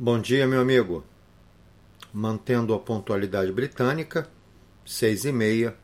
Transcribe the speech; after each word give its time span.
Bom 0.00 0.20
dia, 0.20 0.46
meu 0.46 0.60
amigo. 0.60 1.02
Mantendo 2.12 2.72
a 2.72 2.78
pontualidade 2.78 3.50
britânica, 3.50 4.30
seis 4.86 5.24
e 5.24 5.32
meia, 5.32 5.76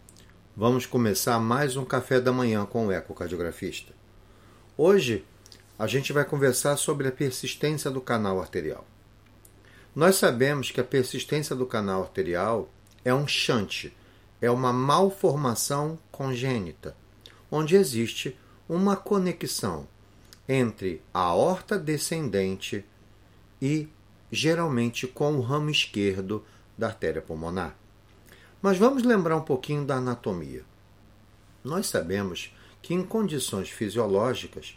vamos 0.56 0.86
começar 0.86 1.40
mais 1.40 1.76
um 1.76 1.84
café 1.84 2.20
da 2.20 2.32
manhã 2.32 2.64
com 2.64 2.86
o 2.86 2.92
ecocardiografista. 2.92 3.92
Hoje 4.78 5.24
a 5.76 5.88
gente 5.88 6.12
vai 6.12 6.24
conversar 6.24 6.76
sobre 6.76 7.08
a 7.08 7.10
persistência 7.10 7.90
do 7.90 8.00
canal 8.00 8.40
arterial. 8.40 8.86
Nós 9.96 10.14
sabemos 10.14 10.70
que 10.70 10.80
a 10.80 10.84
persistência 10.84 11.56
do 11.56 11.66
canal 11.66 12.02
arterial 12.02 12.70
é 13.04 13.12
um 13.12 13.26
shunt, 13.26 13.92
é 14.40 14.48
uma 14.48 14.72
malformação 14.72 15.98
congênita, 16.12 16.96
onde 17.50 17.74
existe 17.74 18.38
uma 18.68 18.94
conexão 18.94 19.88
entre 20.48 21.02
a 21.12 21.18
aorta 21.18 21.76
descendente 21.76 22.84
e 23.60 23.88
geralmente 24.34 25.06
com 25.06 25.36
o 25.36 25.40
ramo 25.40 25.70
esquerdo 25.70 26.44
da 26.76 26.88
artéria 26.88 27.22
pulmonar. 27.22 27.76
Mas 28.60 28.78
vamos 28.78 29.02
lembrar 29.02 29.36
um 29.36 29.42
pouquinho 29.42 29.84
da 29.84 29.96
anatomia. 29.96 30.64
Nós 31.62 31.86
sabemos 31.86 32.54
que 32.82 32.92
em 32.92 33.02
condições 33.02 33.70
fisiológicas, 33.70 34.76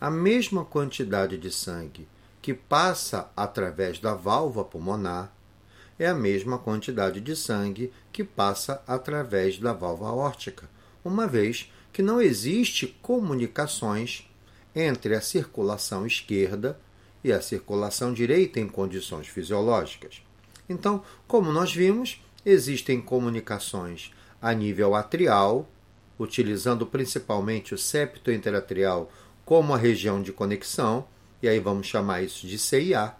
a 0.00 0.10
mesma 0.10 0.64
quantidade 0.64 1.38
de 1.38 1.50
sangue 1.50 2.06
que 2.40 2.54
passa 2.54 3.30
através 3.36 3.98
da 3.98 4.14
válvula 4.14 4.64
pulmonar 4.64 5.32
é 5.98 6.06
a 6.06 6.14
mesma 6.14 6.58
quantidade 6.58 7.20
de 7.20 7.34
sangue 7.34 7.92
que 8.12 8.22
passa 8.22 8.82
através 8.86 9.58
da 9.58 9.72
válvula 9.72 10.10
aórtica, 10.10 10.68
uma 11.04 11.26
vez 11.26 11.72
que 11.92 12.02
não 12.02 12.20
existe 12.20 12.86
comunicações 13.02 14.30
entre 14.74 15.14
a 15.16 15.20
circulação 15.20 16.06
esquerda 16.06 16.78
e 17.22 17.32
a 17.32 17.40
circulação 17.40 18.12
direita 18.12 18.60
em 18.60 18.68
condições 18.68 19.26
fisiológicas. 19.26 20.22
Então, 20.68 21.02
como 21.26 21.52
nós 21.52 21.72
vimos, 21.72 22.22
existem 22.44 23.00
comunicações 23.00 24.12
a 24.40 24.52
nível 24.52 24.94
atrial, 24.94 25.68
utilizando 26.18 26.86
principalmente 26.86 27.74
o 27.74 27.78
septo 27.78 28.30
interatrial 28.30 29.10
como 29.44 29.74
a 29.74 29.78
região 29.78 30.22
de 30.22 30.32
conexão, 30.32 31.06
e 31.42 31.48
aí 31.48 31.58
vamos 31.58 31.86
chamar 31.86 32.22
isso 32.22 32.46
de 32.46 32.58
CIA. 32.58 33.14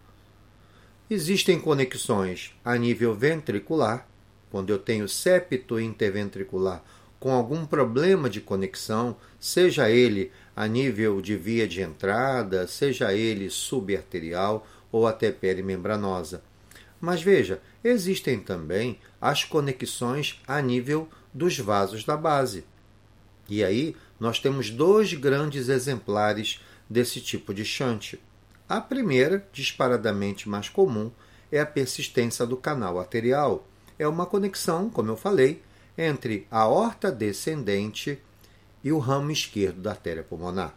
Existem 1.09 1.59
conexões 1.59 2.53
a 2.65 2.77
nível 2.77 3.15
ventricular, 3.15 4.07
quando 4.51 4.71
eu 4.71 4.79
tenho 4.79 5.09
septo 5.09 5.81
interventricular 5.81 6.83
com 7.19 7.33
algum 7.33 7.67
problema 7.67 8.31
de 8.31 8.41
conexão, 8.41 9.17
seja 9.41 9.91
ele 9.91 10.31
a 10.59 10.67
nível 10.67 11.21
de 11.21 11.37
via 11.37 11.69
de 11.69 11.81
entrada, 11.83 12.67
seja 12.67 13.15
ele 13.15 13.49
subarterial 13.49 14.67
ou 14.91 15.07
até 15.07 15.31
perimembranosa. 15.31 16.43
Mas 17.01 17.23
veja, 17.23 17.63
existem 17.85 18.41
também 18.41 18.99
as 19.21 19.45
conexões 19.45 20.43
a 20.49 20.61
nível 20.61 21.09
dos 21.33 21.57
vasos 21.61 22.03
da 22.03 22.17
base. 22.17 22.65
E 23.49 23.63
aí 23.63 23.95
nós 24.19 24.41
temos 24.41 24.69
dois 24.69 25.15
grandes 25.15 25.69
exemplares 25.69 26.61
desse 26.91 27.21
tipo 27.21 27.55
de 27.55 27.65
shunt. 27.65 28.15
A 28.69 28.81
primeira, 28.81 29.47
disparadamente 29.53 30.49
mais 30.49 30.69
comum, 30.69 31.13
é 31.53 31.61
a 31.61 31.67
persistência 31.67 32.45
do 32.45 32.57
canal 32.57 32.99
arterial. 32.99 33.65
É 33.97 34.09
uma 34.09 34.27
conexão, 34.27 34.91
como 34.91 35.09
eu 35.09 35.17
falei, 35.17 35.63
entre 35.97 36.49
a 36.51 36.67
horta 36.67 37.13
descendente 37.13 38.21
e 38.89 38.93
o 38.93 38.99
ramo 38.99 39.31
esquerdo 39.31 39.83
da 39.83 39.91
artéria 39.91 40.23
pulmonar. 40.23 40.75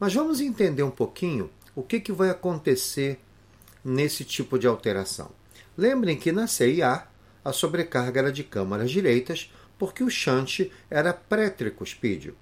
Mas 0.00 0.12
vamos 0.12 0.40
entender 0.40 0.82
um 0.82 0.90
pouquinho 0.90 1.48
o 1.76 1.82
que, 1.82 2.00
que 2.00 2.10
vai 2.10 2.28
acontecer 2.28 3.20
nesse 3.84 4.24
tipo 4.24 4.58
de 4.58 4.66
alteração. 4.66 5.30
Lembrem 5.78 6.16
que 6.16 6.32
na 6.32 6.48
CIA 6.48 7.06
a 7.44 7.52
sobrecarga 7.52 8.18
era 8.18 8.32
de 8.32 8.42
câmaras 8.42 8.90
direitas 8.90 9.52
porque 9.78 10.02
o 10.02 10.10
shunt 10.10 10.72
era 10.90 11.12
pré-tricuspídeo. 11.12 12.34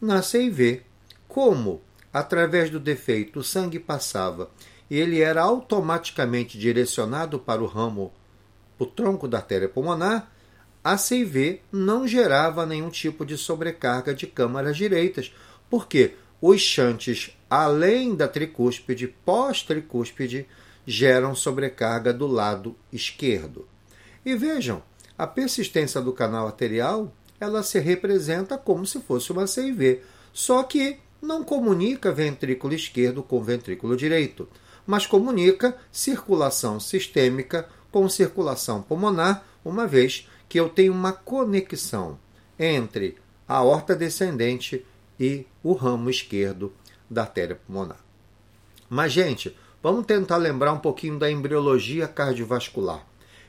Na 0.00 0.22
CIV, 0.22 0.82
como 1.28 1.82
através 2.10 2.70
do 2.70 2.80
defeito 2.80 3.40
o 3.40 3.44
sangue 3.44 3.78
passava 3.78 4.50
e 4.90 4.96
ele 4.98 5.20
era 5.20 5.42
automaticamente 5.42 6.58
direcionado 6.58 7.38
para 7.38 7.62
o 7.62 7.66
ramo, 7.66 8.10
o 8.78 8.86
tronco 8.86 9.28
da 9.28 9.38
artéria 9.38 9.68
pulmonar, 9.68 10.31
a 10.84 10.96
CIV 10.96 11.60
não 11.70 12.06
gerava 12.06 12.66
nenhum 12.66 12.90
tipo 12.90 13.24
de 13.24 13.38
sobrecarga 13.38 14.12
de 14.14 14.26
câmaras 14.26 14.76
direitas, 14.76 15.32
porque 15.70 16.14
os 16.40 16.60
chantes, 16.60 17.36
além 17.48 18.14
da 18.14 18.26
tricúspide, 18.26 19.06
pós-tricúspide, 19.06 20.46
geram 20.84 21.34
sobrecarga 21.34 22.12
do 22.12 22.26
lado 22.26 22.74
esquerdo. 22.92 23.68
E 24.24 24.34
vejam, 24.34 24.82
a 25.16 25.26
persistência 25.26 26.00
do 26.00 26.12
canal 26.12 26.46
arterial 26.46 27.12
ela 27.38 27.62
se 27.62 27.78
representa 27.78 28.58
como 28.58 28.86
se 28.86 29.00
fosse 29.00 29.30
uma 29.32 29.46
CIV, 29.46 30.00
só 30.32 30.62
que 30.62 30.98
não 31.20 31.44
comunica 31.44 32.12
ventrículo 32.12 32.74
esquerdo 32.74 33.22
com 33.22 33.42
ventrículo 33.42 33.96
direito, 33.96 34.48
mas 34.86 35.06
comunica 35.06 35.76
circulação 35.92 36.80
sistêmica 36.80 37.68
com 37.90 38.08
circulação 38.08 38.82
pulmonar, 38.82 39.44
uma 39.64 39.86
vez 39.86 40.28
que 40.52 40.60
eu 40.60 40.68
tenho 40.68 40.92
uma 40.92 41.14
conexão 41.14 42.18
entre 42.58 43.16
a 43.48 43.54
aorta 43.54 43.96
descendente 43.96 44.84
e 45.18 45.46
o 45.62 45.72
ramo 45.72 46.10
esquerdo 46.10 46.74
da 47.08 47.22
artéria 47.22 47.56
pulmonar. 47.56 47.96
Mas, 48.86 49.12
gente, 49.12 49.56
vamos 49.82 50.04
tentar 50.04 50.36
lembrar 50.36 50.74
um 50.74 50.78
pouquinho 50.78 51.18
da 51.18 51.30
embriologia 51.30 52.06
cardiovascular. 52.06 53.02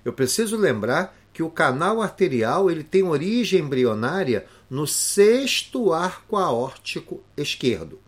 Eu 0.06 0.14
preciso 0.14 0.56
lembrar 0.56 1.14
que 1.34 1.44
o 1.44 1.50
canal 1.50 2.02
arterial 2.02 2.72
ele 2.72 2.86
tem 2.86 3.04
origem 3.04 3.60
embrionária 3.60 4.46
no 4.70 4.88
sexto 4.88 5.92
arco 5.92 6.38
aórtico 6.38 7.22
esquerdo. 7.36 8.00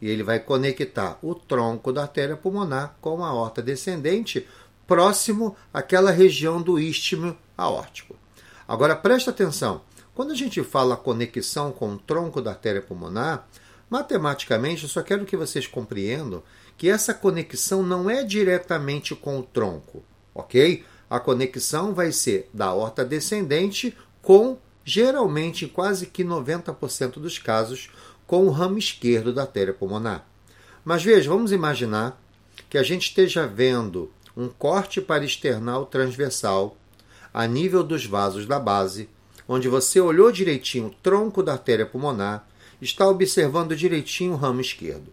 E 0.00 0.08
ele 0.08 0.22
vai 0.22 0.40
conectar 0.40 1.18
o 1.20 1.34
tronco 1.34 1.92
da 1.92 2.00
artéria 2.04 2.38
pulmonar 2.38 2.96
com 3.02 3.22
a 3.22 3.28
aorta 3.28 3.60
descendente, 3.60 4.48
próximo 4.88 5.54
àquela 5.72 6.10
região 6.10 6.60
do 6.60 6.80
istmo 6.80 7.36
aórtico. 7.56 8.16
Agora 8.66 8.96
presta 8.96 9.30
atenção, 9.30 9.82
quando 10.14 10.32
a 10.32 10.34
gente 10.34 10.64
fala 10.64 10.96
conexão 10.96 11.70
com 11.70 11.92
o 11.92 11.98
tronco 11.98 12.40
da 12.40 12.50
artéria 12.50 12.80
pulmonar, 12.82 13.46
matematicamente 13.90 14.84
eu 14.84 14.88
só 14.88 15.02
quero 15.02 15.26
que 15.26 15.36
vocês 15.36 15.66
compreendam 15.66 16.42
que 16.76 16.88
essa 16.88 17.12
conexão 17.12 17.82
não 17.82 18.08
é 18.08 18.24
diretamente 18.24 19.14
com 19.14 19.38
o 19.38 19.42
tronco, 19.42 20.02
ok? 20.34 20.84
A 21.10 21.20
conexão 21.20 21.92
vai 21.92 22.10
ser 22.10 22.48
da 22.52 22.72
horta 22.72 23.04
descendente 23.04 23.96
com, 24.22 24.58
geralmente, 24.84 25.66
quase 25.66 26.06
que 26.06 26.24
90% 26.24 27.20
dos 27.20 27.38
casos, 27.38 27.90
com 28.26 28.46
o 28.46 28.50
ramo 28.50 28.78
esquerdo 28.78 29.32
da 29.32 29.42
artéria 29.42 29.74
pulmonar. 29.74 30.26
Mas 30.84 31.02
veja, 31.02 31.28
vamos 31.28 31.52
imaginar 31.52 32.20
que 32.68 32.78
a 32.78 32.82
gente 32.82 33.08
esteja 33.08 33.46
vendo 33.46 34.10
um 34.38 34.48
corte 34.48 35.00
parasternal 35.00 35.84
transversal 35.84 36.76
a 37.34 37.44
nível 37.44 37.82
dos 37.82 38.06
vasos 38.06 38.46
da 38.46 38.60
base, 38.60 39.08
onde 39.48 39.68
você 39.68 40.00
olhou 40.00 40.30
direitinho 40.30 40.86
o 40.86 40.94
tronco 41.02 41.42
da 41.42 41.54
artéria 41.54 41.84
pulmonar, 41.84 42.46
está 42.80 43.08
observando 43.08 43.74
direitinho 43.74 44.34
o 44.34 44.36
ramo 44.36 44.60
esquerdo. 44.60 45.12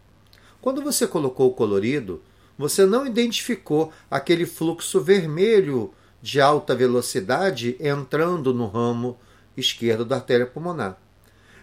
Quando 0.61 0.79
você 0.79 1.07
colocou 1.07 1.49
o 1.49 1.53
colorido, 1.55 2.21
você 2.55 2.85
não 2.85 3.07
identificou 3.07 3.91
aquele 4.11 4.45
fluxo 4.45 5.01
vermelho 5.01 5.91
de 6.21 6.39
alta 6.39 6.75
velocidade 6.75 7.75
entrando 7.79 8.53
no 8.53 8.67
ramo 8.67 9.17
esquerdo 9.57 10.05
da 10.05 10.17
artéria 10.17 10.45
pulmonar. 10.45 11.01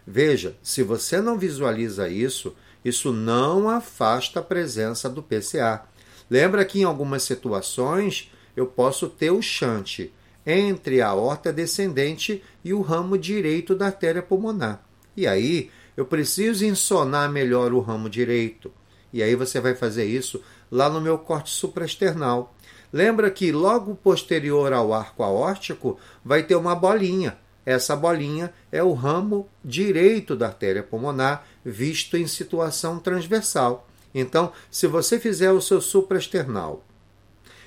Veja, 0.04 0.56
se 0.64 0.82
você 0.82 1.20
não 1.20 1.38
visualiza 1.38 2.08
isso, 2.08 2.56
isso 2.84 3.12
não 3.12 3.70
afasta 3.70 4.40
a 4.40 4.42
presença 4.42 5.08
do 5.08 5.22
PCA. 5.22 5.91
Lembra 6.32 6.64
que 6.64 6.80
em 6.80 6.84
algumas 6.84 7.24
situações 7.24 8.32
eu 8.56 8.66
posso 8.66 9.06
ter 9.06 9.30
o 9.30 9.42
shunt 9.42 10.10
entre 10.46 11.02
a 11.02 11.08
aorta 11.08 11.52
descendente 11.52 12.42
e 12.64 12.72
o 12.72 12.80
ramo 12.80 13.18
direito 13.18 13.74
da 13.74 13.84
artéria 13.84 14.22
pulmonar. 14.22 14.82
E 15.14 15.26
aí 15.26 15.68
eu 15.94 16.06
preciso 16.06 16.64
ensonar 16.64 17.30
melhor 17.30 17.74
o 17.74 17.80
ramo 17.80 18.08
direito. 18.08 18.72
E 19.12 19.22
aí 19.22 19.34
você 19.34 19.60
vai 19.60 19.74
fazer 19.74 20.06
isso 20.06 20.42
lá 20.70 20.88
no 20.88 21.02
meu 21.02 21.18
corte 21.18 21.50
supraesternal. 21.50 22.56
Lembra 22.90 23.30
que 23.30 23.52
logo 23.52 23.94
posterior 23.94 24.72
ao 24.72 24.94
arco 24.94 25.22
aórtico 25.22 25.98
vai 26.24 26.42
ter 26.44 26.56
uma 26.56 26.74
bolinha. 26.74 27.36
Essa 27.66 27.94
bolinha 27.94 28.54
é 28.72 28.82
o 28.82 28.94
ramo 28.94 29.50
direito 29.62 30.34
da 30.34 30.46
artéria 30.46 30.82
pulmonar, 30.82 31.46
visto 31.62 32.16
em 32.16 32.26
situação 32.26 32.98
transversal. 32.98 33.86
Então, 34.14 34.52
se 34.70 34.86
você 34.86 35.18
fizer 35.18 35.52
o 35.52 35.60
seu 35.60 35.80
supraesternal 35.80 36.84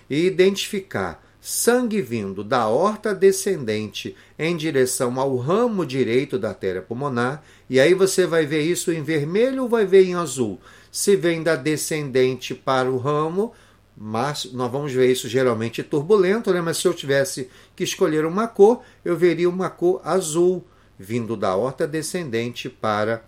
e 0.09 0.25
identificar 0.25 1.23
sangue 1.41 2.01
vindo 2.01 2.43
da 2.43 2.67
horta 2.67 3.13
descendente 3.13 4.15
em 4.37 4.57
direção 4.57 5.19
ao 5.19 5.35
ramo 5.37 5.85
direito 5.85 6.39
da 6.39 6.49
artéria 6.49 6.81
pulmonar, 6.81 7.43
e 7.69 7.79
aí 7.79 7.93
você 7.93 8.25
vai 8.25 8.45
ver 8.47 8.61
isso 8.61 8.91
em 8.91 9.03
vermelho 9.03 9.63
ou 9.63 9.69
vai 9.69 9.85
ver 9.85 10.05
em 10.05 10.15
azul. 10.15 10.59
Se 10.91 11.15
vem 11.15 11.43
da 11.43 11.55
descendente 11.55 12.55
para 12.55 12.89
o 12.89 12.97
ramo, 12.97 13.53
mas 13.95 14.45
nós 14.53 14.71
vamos 14.71 14.91
ver 14.91 15.11
isso 15.11 15.29
geralmente 15.29 15.83
turbulento, 15.83 16.51
né? 16.51 16.61
mas 16.61 16.77
se 16.77 16.87
eu 16.87 16.93
tivesse 16.93 17.49
que 17.75 17.83
escolher 17.83 18.25
uma 18.25 18.47
cor, 18.47 18.81
eu 19.03 19.15
veria 19.15 19.49
uma 19.49 19.69
cor 19.69 20.01
azul, 20.03 20.65
vindo 20.97 21.37
da 21.37 21.55
horta 21.55 21.87
descendente 21.87 22.69
para 22.69 23.23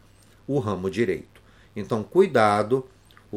o 0.47 0.57
ramo 0.59 0.89
direito. 0.89 1.41
Então, 1.75 2.01
cuidado, 2.01 2.85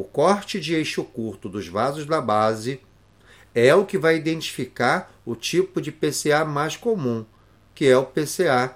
o 0.01 0.05
corte 0.05 0.59
de 0.59 0.75
eixo 0.75 1.05
curto 1.05 1.47
dos 1.47 1.69
vasos 1.69 2.07
da 2.07 2.23
base 2.23 2.81
é 3.55 3.75
o 3.75 3.85
que 3.85 3.99
vai 3.99 4.17
identificar 4.17 5.13
o 5.27 5.37
tipo 5.37 5.79
de 5.79 5.93
PCA 5.93 6.43
mais 6.43 6.75
comum, 6.75 7.23
que 7.75 7.85
é 7.85 7.99
o 7.99 8.07
PCA, 8.07 8.75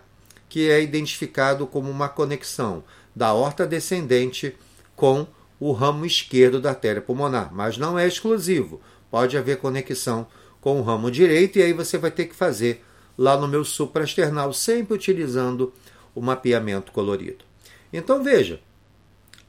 que 0.50 0.68
é 0.68 0.82
identificado 0.82 1.66
como 1.66 1.90
uma 1.90 2.10
conexão 2.10 2.84
da 3.16 3.32
horta 3.32 3.66
descendente 3.66 4.54
com 4.94 5.26
o 5.58 5.72
ramo 5.72 6.04
esquerdo 6.04 6.60
da 6.60 6.70
artéria 6.70 7.00
pulmonar, 7.00 7.54
mas 7.54 7.78
não 7.78 7.98
é 7.98 8.06
exclusivo. 8.06 8.82
Pode 9.10 9.38
haver 9.38 9.56
conexão 9.56 10.26
com 10.60 10.78
o 10.78 10.82
ramo 10.82 11.10
direito 11.10 11.58
e 11.58 11.62
aí 11.62 11.72
você 11.72 11.96
vai 11.96 12.10
ter 12.10 12.26
que 12.26 12.34
fazer 12.34 12.84
lá 13.16 13.34
no 13.34 13.48
meu 13.48 13.64
supraesternal, 13.64 14.52
sempre 14.52 14.92
utilizando 14.92 15.72
o 16.14 16.20
mapeamento 16.20 16.92
colorido. 16.92 17.46
Então 17.90 18.22
veja, 18.22 18.60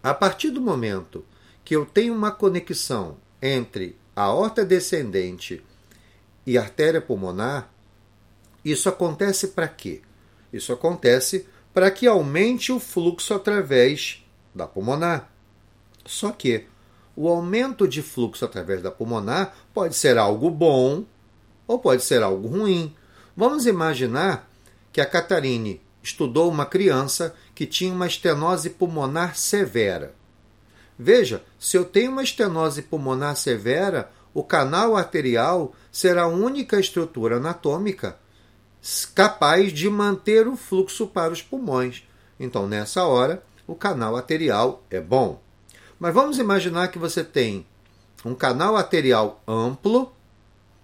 a 0.02 0.14
partir 0.14 0.52
do 0.52 0.62
momento 0.62 1.26
que 1.66 1.76
eu 1.76 1.84
tenho 1.84 2.14
uma 2.14 2.32
conexão 2.32 3.18
entre 3.42 3.98
a 4.16 4.22
aorta 4.22 4.64
descendente 4.64 5.64
e 6.46 6.58
a 6.58 6.62
artéria 6.62 7.02
pulmonar, 7.02 7.72
isso 8.64 8.88
acontece 8.88 9.50
para 9.50 9.68
quê? 9.68 10.02
Isso 10.54 10.72
acontece 10.72 11.48
para 11.74 11.90
que 11.90 12.08
aumente 12.08 12.72
o 12.72 12.80
fluxo 12.80 13.34
através 13.34 14.24
da 14.54 14.68
pulmonar. 14.68 15.30
Só 16.06 16.32
que 16.32 16.66
o 17.16 17.28
aumento 17.28 17.88
de 17.88 18.04
fluxo 18.04 18.46
através 18.46 18.82
da 18.84 18.92
pulmonar 18.92 19.56
pode 19.74 19.96
ser 19.96 20.20
algo 20.20 20.52
bom 20.52 21.04
ou 21.68 21.80
pode 21.80 22.04
ser 22.04 22.22
algo 22.22 22.48
ruim. 22.48 22.96
Vamos 23.36 23.66
imaginar 23.66 24.50
que 24.94 25.02
a 25.02 25.06
Catarine 25.06 25.82
estudou 26.02 26.50
uma 26.50 26.66
criança 26.66 27.36
que 27.56 27.66
tinha 27.66 27.92
uma 27.92 28.08
estenose 28.08 28.70
pulmonar 28.70 29.36
severa. 29.36 30.14
Veja, 30.98 31.44
se 31.60 31.78
eu 31.78 31.84
tenho 31.84 32.12
uma 32.12 32.24
estenose 32.24 32.82
pulmonar 32.82 33.36
severa, 33.36 34.10
o 34.34 34.44
canal 34.44 34.96
arterial 34.96 35.74
será 35.92 36.24
a 36.24 36.28
única 36.28 36.80
estrutura 36.80 37.38
anatômica 37.38 38.18
capaz 39.16 39.74
de 39.74 39.90
manter 39.90 40.48
o 40.48 40.56
fluxo 40.56 41.08
para 41.08 41.34
os 41.34 41.42
pulmões. 41.42 42.04
Então, 42.40 42.68
nessa 42.68 43.04
hora, 43.06 43.44
o 43.66 43.74
canal 43.74 44.16
arterial 44.16 44.84
é 44.92 45.02
bom. 45.02 45.42
Mas 46.00 46.14
vamos 46.14 46.38
imaginar 46.38 46.90
que 46.90 47.00
você 47.00 47.24
tem 47.24 47.66
um 48.24 48.36
canal 48.36 48.76
arterial 48.76 49.42
amplo 49.48 50.14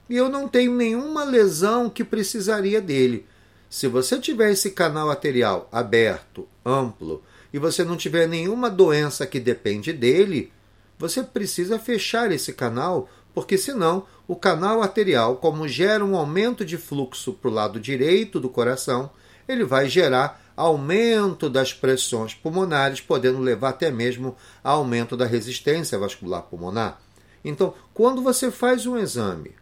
e 0.09 0.15
eu 0.15 0.29
não 0.29 0.47
tenho 0.47 0.73
nenhuma 0.73 1.23
lesão 1.23 1.89
que 1.89 2.03
precisaria 2.03 2.81
dele. 2.81 3.25
Se 3.69 3.87
você 3.87 4.19
tiver 4.19 4.51
esse 4.51 4.71
canal 4.71 5.09
arterial 5.09 5.69
aberto, 5.71 6.47
amplo, 6.65 7.23
e 7.53 7.59
você 7.59 7.83
não 7.83 7.97
tiver 7.97 8.27
nenhuma 8.27 8.69
doença 8.69 9.25
que 9.25 9.39
depende 9.39 9.91
dele, 9.91 10.51
você 10.97 11.23
precisa 11.23 11.79
fechar 11.79 12.31
esse 12.31 12.53
canal, 12.53 13.09
porque 13.33 13.57
senão 13.57 14.05
o 14.27 14.35
canal 14.35 14.81
arterial, 14.81 15.37
como 15.37 15.67
gera 15.67 16.05
um 16.05 16.15
aumento 16.15 16.63
de 16.63 16.77
fluxo 16.77 17.33
para 17.33 17.49
o 17.49 17.53
lado 17.53 17.79
direito 17.79 18.39
do 18.39 18.49
coração, 18.49 19.09
ele 19.47 19.63
vai 19.63 19.89
gerar 19.89 20.41
aumento 20.55 21.49
das 21.49 21.73
pressões 21.73 22.33
pulmonares, 22.33 23.01
podendo 23.01 23.39
levar 23.39 23.69
até 23.69 23.89
mesmo 23.89 24.35
a 24.63 24.71
aumento 24.71 25.17
da 25.17 25.25
resistência 25.25 25.97
vascular 25.97 26.43
pulmonar. 26.43 27.01
Então, 27.43 27.73
quando 27.93 28.21
você 28.21 28.51
faz 28.51 28.85
um 28.85 28.97
exame 28.97 29.55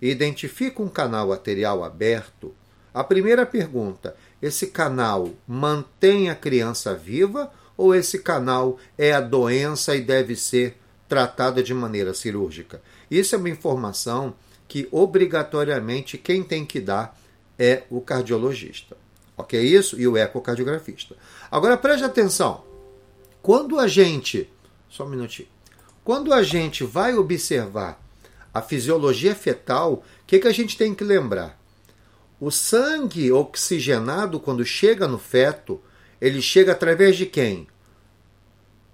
e 0.00 0.10
identifica 0.10 0.82
um 0.82 0.88
canal 0.88 1.32
arterial 1.32 1.82
aberto, 1.82 2.54
a 2.92 3.02
primeira 3.02 3.46
pergunta: 3.46 4.14
esse 4.40 4.68
canal 4.68 5.30
mantém 5.46 6.30
a 6.30 6.34
criança 6.34 6.94
viva 6.94 7.50
ou 7.76 7.94
esse 7.94 8.18
canal 8.18 8.78
é 8.96 9.12
a 9.12 9.20
doença 9.20 9.94
e 9.94 10.00
deve 10.00 10.36
ser 10.36 10.76
tratada 11.08 11.62
de 11.62 11.72
maneira 11.74 12.14
cirúrgica? 12.14 12.82
Isso 13.10 13.34
é 13.34 13.38
uma 13.38 13.50
informação 13.50 14.34
que 14.68 14.88
obrigatoriamente 14.90 16.18
quem 16.18 16.42
tem 16.42 16.64
que 16.64 16.80
dar 16.80 17.18
é 17.58 17.84
o 17.90 18.00
cardiologista. 18.00 18.96
Ok? 19.36 19.60
Isso 19.60 20.00
e 20.00 20.08
o 20.08 20.16
ecocardiografista. 20.16 21.14
Agora 21.50 21.76
preste 21.76 22.04
atenção. 22.04 22.64
Quando 23.42 23.78
a 23.78 23.86
gente. 23.86 24.50
Só 24.88 25.04
um 25.04 25.10
minutinho. 25.10 25.48
Quando 26.02 26.32
a 26.32 26.42
gente 26.42 26.84
vai 26.84 27.14
observar 27.14 28.00
a 28.52 28.62
fisiologia 28.62 29.34
fetal, 29.34 29.92
o 29.94 30.02
que, 30.26 30.38
que 30.38 30.48
a 30.48 30.52
gente 30.52 30.78
tem 30.78 30.94
que 30.94 31.04
lembrar? 31.04 31.60
O 32.38 32.50
sangue 32.50 33.32
oxigenado, 33.32 34.38
quando 34.38 34.64
chega 34.64 35.08
no 35.08 35.18
feto, 35.18 35.80
ele 36.20 36.42
chega 36.42 36.72
através 36.72 37.16
de 37.16 37.24
quem? 37.24 37.66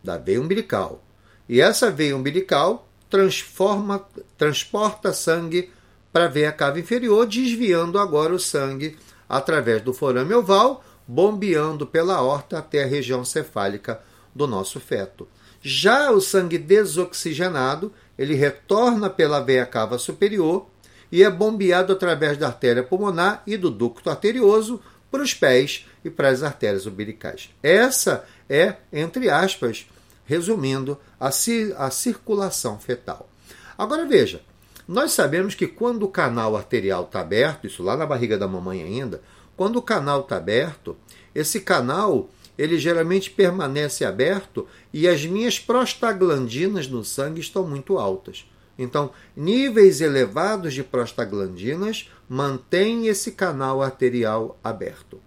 Da 0.03 0.17
veia 0.17 0.41
umbilical. 0.41 1.03
E 1.49 1.61
essa 1.61 1.91
veia 1.91 2.17
umbilical 2.17 2.89
transforma, 3.11 4.07
transporta 4.39 5.13
sangue 5.13 5.71
para 6.13 6.27
a 6.27 6.29
veia 6.29 6.53
cava 6.53 6.79
inferior, 6.79 7.27
desviando 7.27 7.99
agora 7.99 8.33
o 8.33 8.39
sangue 8.39 8.97
através 9.29 9.83
do 9.83 9.93
forame 9.93 10.35
oval, 10.35 10.85
bombeando 11.07 11.85
pela 11.85 12.23
horta 12.23 12.59
até 12.59 12.85
a 12.85 12.87
região 12.87 13.25
cefálica 13.25 14.01
do 14.33 14.47
nosso 14.47 14.79
feto. 14.79 15.27
Já 15.61 16.13
o 16.13 16.21
sangue 16.21 16.59
desoxigenado, 16.59 17.93
ele 18.17 18.35
retorna 18.35 19.11
pela 19.11 19.41
veia 19.41 19.67
cava 19.67 19.99
superior 19.99 20.67
e 21.13 21.23
é 21.23 21.31
bombeado 21.31 21.93
através 21.93 22.39
da 22.39 22.47
artéria 22.47 22.83
pulmonar 22.83 23.43
e 23.47 23.59
do 23.59 23.71
ducto 23.71 24.09
arterioso 24.09 24.81
para 25.11 25.23
os 25.23 25.35
pés 25.35 25.87
e 26.03 26.09
para 26.09 26.31
as 26.31 26.43
artérias 26.43 26.87
umbilicais. 26.87 27.51
Essa 27.63 28.25
é, 28.49 28.77
entre 28.91 29.29
aspas, 29.29 29.87
resumindo, 30.25 30.99
a, 31.21 31.31
ci 31.31 31.75
a 31.77 31.91
circulação 31.91 32.79
fetal. 32.79 33.29
Agora 33.77 34.07
veja, 34.07 34.41
nós 34.89 35.13
sabemos 35.13 35.55
que 35.55 35.67
quando 35.67 36.05
o 36.05 36.09
canal 36.09 36.57
arterial 36.57 37.05
está 37.05 37.21
aberto, 37.21 37.67
isso 37.67 37.83
lá 37.83 37.95
na 37.95 38.07
barriga 38.07 38.39
da 38.39 38.49
mamãe 38.49 38.83
ainda, 38.83 39.21
quando 39.55 39.77
o 39.77 39.83
canal 39.83 40.21
está 40.21 40.39
aberto, 40.39 40.97
esse 41.35 41.61
canal 41.61 42.31
ele 42.57 42.79
geralmente 42.79 43.31
permanece 43.31 44.05
aberto 44.05 44.67
e 44.93 45.07
as 45.07 45.25
minhas 45.25 45.59
prostaglandinas 45.59 46.89
no 46.89 47.05
sangue 47.05 47.41
estão 47.41 47.67
muito 47.67 47.99
altas. 47.99 48.47
Então, 48.79 49.11
níveis 49.37 50.01
elevados 50.01 50.73
de 50.75 50.83
prostaglandinas 50.83 52.11
mantêm 52.29 53.07
esse 53.07 53.33
canal 53.33 53.83
arterial 53.83 54.59
aberto. 54.65 55.21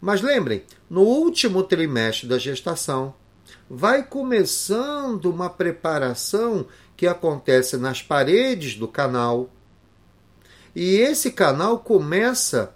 Mas 0.00 0.20
lembrem, 0.20 0.62
no 0.88 1.00
último 1.00 1.62
trimestre 1.62 2.28
da 2.28 2.38
gestação, 2.38 3.14
vai 3.68 4.02
começando 4.02 5.26
uma 5.26 5.48
preparação 5.48 6.66
que 6.96 7.06
acontece 7.06 7.76
nas 7.76 8.02
paredes 8.02 8.74
do 8.76 8.86
canal. 8.86 9.50
E 10.74 10.96
esse 10.96 11.30
canal 11.32 11.78
começa 11.78 12.74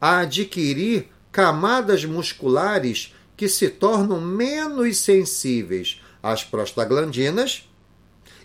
a 0.00 0.18
adquirir 0.18 1.08
camadas 1.32 2.04
musculares 2.04 3.14
que 3.36 3.48
se 3.48 3.68
tornam 3.68 4.20
menos 4.20 4.98
sensíveis 4.98 6.00
às 6.22 6.44
prostaglandinas 6.44 7.68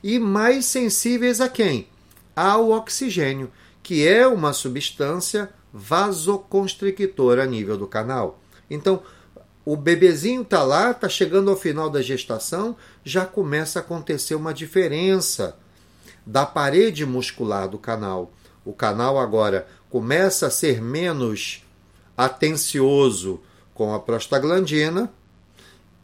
e 0.04 0.20
mais 0.20 0.66
sensíveis 0.66 1.40
a 1.40 1.48
quem? 1.48 1.88
Ao 2.36 2.72
oxigênio, 2.72 3.50
que 3.82 4.06
é 4.08 4.28
uma 4.28 4.52
substância 4.52 5.50
vasoconstrictora 5.72 7.44
a 7.44 7.48
nível 7.48 7.78
do 7.78 7.88
canal. 7.88 8.40
Então, 8.70 9.02
o 9.66 9.78
bebezinho 9.78 10.42
está 10.42 10.62
lá, 10.62 10.92
está 10.92 11.08
chegando 11.08 11.50
ao 11.50 11.56
final 11.56 11.90
da 11.90 12.02
gestação, 12.02 12.76
já 13.04 13.26
começa 13.26 13.80
a 13.80 13.82
acontecer 13.82 14.36
uma 14.36 14.54
diferença 14.54 15.58
da 16.26 16.46
parede 16.46 17.06
muscular 17.06 17.68
do 17.68 17.78
canal. 17.78 18.32
O 18.66 18.74
canal 18.74 19.18
agora 19.18 19.68
começa 19.90 20.48
a 20.48 20.52
ser 20.52 20.82
menos 20.82 21.64
atencioso 22.18 23.40
com 23.74 23.94
a 23.94 24.00
prostaglandina, 24.00 25.12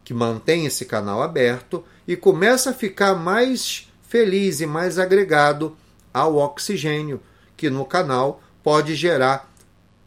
que 0.02 0.14
mantém 0.14 0.66
esse 0.66 0.84
canal 0.84 1.22
aberto, 1.22 1.84
e 2.08 2.16
começa 2.16 2.70
a 2.70 2.74
ficar 2.74 3.14
mais 3.14 3.89
feliz 4.10 4.60
e 4.60 4.66
mais 4.66 4.98
agregado 4.98 5.76
ao 6.12 6.34
oxigênio, 6.34 7.20
que 7.56 7.70
no 7.70 7.84
canal 7.84 8.42
pode 8.60 8.96
gerar 8.96 9.54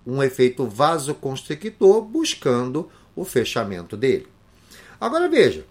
um 0.05 0.22
efeito 0.22 0.67
vasoconstrictor, 0.67 2.01
buscando 2.01 2.91
o 3.15 3.24
fechamento 3.24 3.95
dele. 3.95 4.27
Agora 5.00 5.29
veja, 5.29 5.65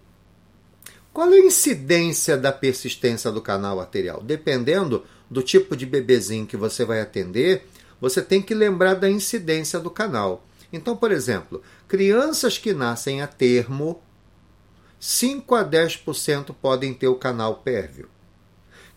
qual 1.13 1.31
é 1.31 1.35
a 1.35 1.45
incidência 1.45 2.35
da 2.35 2.51
persistência 2.51 3.31
do 3.31 3.39
canal 3.39 3.79
arterial? 3.79 4.19
Dependendo 4.23 5.05
do 5.29 5.43
tipo 5.43 5.77
de 5.77 5.85
bebezinho 5.85 6.47
que 6.47 6.57
você 6.57 6.83
vai 6.83 7.01
atender, 7.01 7.67
você 8.01 8.19
tem 8.19 8.41
que 8.41 8.55
lembrar 8.55 8.95
da 8.95 9.07
incidência 9.07 9.79
do 9.79 9.91
canal. 9.91 10.43
Então, 10.71 10.97
por 10.97 11.11
exemplo, 11.11 11.61
crianças 11.87 12.57
que 12.57 12.73
nascem 12.73 13.21
a 13.21 13.27
termo, 13.27 14.01
5 14.99 15.53
a 15.53 15.63
10% 15.63 16.55
podem 16.59 16.95
ter 16.95 17.07
o 17.07 17.15
canal 17.15 17.57
pérvio. 17.57 18.09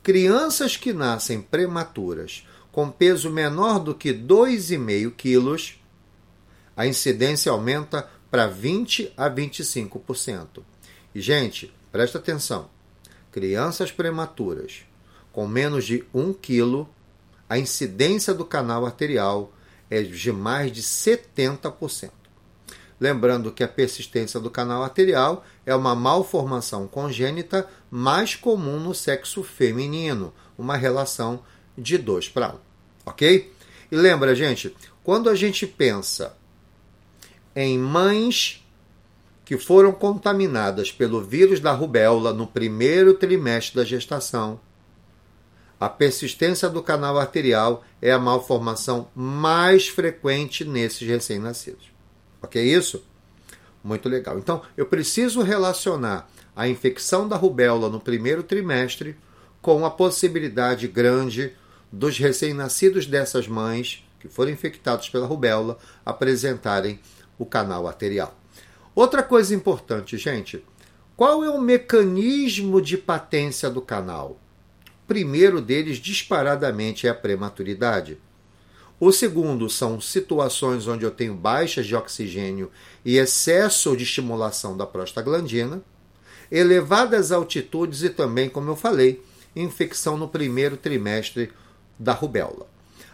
Crianças 0.07 0.77
que 0.77 0.93
nascem 0.93 1.43
prematuras 1.43 2.47
com 2.71 2.89
peso 2.89 3.29
menor 3.29 3.81
do 3.81 3.93
que 3.93 4.15
2,5 4.15 5.11
quilos, 5.17 5.81
a 6.77 6.87
incidência 6.87 7.51
aumenta 7.51 8.09
para 8.31 8.47
20 8.47 9.13
a 9.17 9.29
25%. 9.29 10.63
E, 11.13 11.21
gente, 11.21 11.75
presta 11.91 12.19
atenção: 12.19 12.71
crianças 13.33 13.91
prematuras 13.91 14.85
com 15.33 15.45
menos 15.45 15.85
de 15.85 16.05
1 16.15 16.35
quilo, 16.35 16.89
a 17.49 17.59
incidência 17.59 18.33
do 18.33 18.45
canal 18.45 18.87
arterial 18.87 19.53
é 19.91 20.03
de 20.03 20.31
mais 20.31 20.71
de 20.71 20.85
70%. 20.85 22.13
Lembrando 22.99 23.53
que 23.53 23.63
a 23.63 23.69
persistência 23.69 24.41
do 24.41 24.51
canal 24.51 24.83
arterial 24.83 25.45
é 25.67 25.75
uma 25.75 25.95
malformação 25.95 26.89
congênita 26.89 27.69
mais 27.91 28.35
comum 28.35 28.81
no 28.81 28.95
sexo 28.95 29.43
feminino, 29.43 30.33
uma 30.57 30.77
relação 30.77 31.41
de 31.77 31.99
2 31.99 32.31
para 32.31 32.55
1. 32.55 32.59
Ok? 33.05 33.53
E 33.91 33.97
lembra, 33.97 34.35
gente, 34.35 34.75
quando 35.05 35.29
a 35.29 35.35
gente 35.35 35.67
pensa 35.67 36.37
em 37.55 37.79
mães 37.79 38.67
que 39.45 39.57
foram 39.57 39.93
contaminadas 39.93 40.91
pelo 40.91 41.23
vírus 41.23 41.61
da 41.61 41.73
rubéola 41.73 42.33
no 42.33 42.47
primeiro 42.47 43.15
trimestre 43.15 43.77
da 43.77 43.85
gestação, 43.85 44.59
a 45.79 45.89
persistência 45.89 46.71
do 46.71 46.83
canal 46.83 47.19
arterial 47.19 47.85
é 48.01 48.11
a 48.11 48.19
malformação 48.19 49.09
mais 49.15 49.87
frequente 49.87 50.65
nesses 50.65 51.07
recém-nascidos. 51.07 51.96
Ok? 52.47 52.63
Isso? 52.63 53.05
Muito 53.83 54.09
legal. 54.09 54.39
Então, 54.39 54.63
eu 54.77 54.87
preciso 54.87 55.43
relacionar 55.43 56.29
a 56.55 56.69
infecção 56.69 57.29
da 57.29 57.37
rubéola 57.37 57.89
no 57.91 58.01
primeiro 58.01 58.43
trimestre 58.43 59.17
com 59.61 59.85
a 59.85 59.91
possibilidade 59.91 60.87
grande 60.87 61.53
dos 61.91 62.19
recém-nascidos 62.19 63.07
dessas 63.07 63.49
mães 63.49 64.05
que 64.21 64.29
foram 64.29 64.53
infectados 64.53 65.09
pela 65.09 65.27
rubéola 65.27 65.77
apresentarem 66.05 67.01
o 67.39 67.45
canal 67.45 67.87
arterial. 67.87 68.39
Outra 68.95 69.23
coisa 69.23 69.55
importante, 69.55 70.17
gente, 70.17 70.65
qual 71.17 71.45
é 71.45 71.51
o 71.51 71.61
mecanismo 71.61 72.81
de 72.81 72.97
patência 72.97 73.69
do 73.69 73.83
canal? 73.83 74.41
primeiro 75.07 75.61
deles, 75.61 75.99
disparadamente, 75.99 77.07
é 77.07 77.11
a 77.11 77.15
prematuridade. 77.15 78.19
O 78.99 79.13
segundo 79.13 79.69
são 79.69 80.01
situações 80.01 80.87
onde 80.89 81.05
eu 81.05 81.11
tenho 81.11 81.35
baixas 81.35 81.87
de 81.87 81.95
oxigênio 81.95 82.71
e 83.05 83.19
excesso 83.19 83.95
de 83.95 84.05
estimulação 84.05 84.75
da 84.75 84.87
prostaglandina, 84.87 85.83
elevadas 86.51 87.31
altitudes 87.31 88.03
e 88.03 88.09
também, 88.09 88.49
como 88.49 88.71
eu 88.71 88.77
falei, 88.77 89.23
infecção 89.55 90.17
no 90.17 90.29
primeiro 90.29 90.79
trimestre 90.79 91.53
da 91.99 92.13
rubéola. 92.13 92.67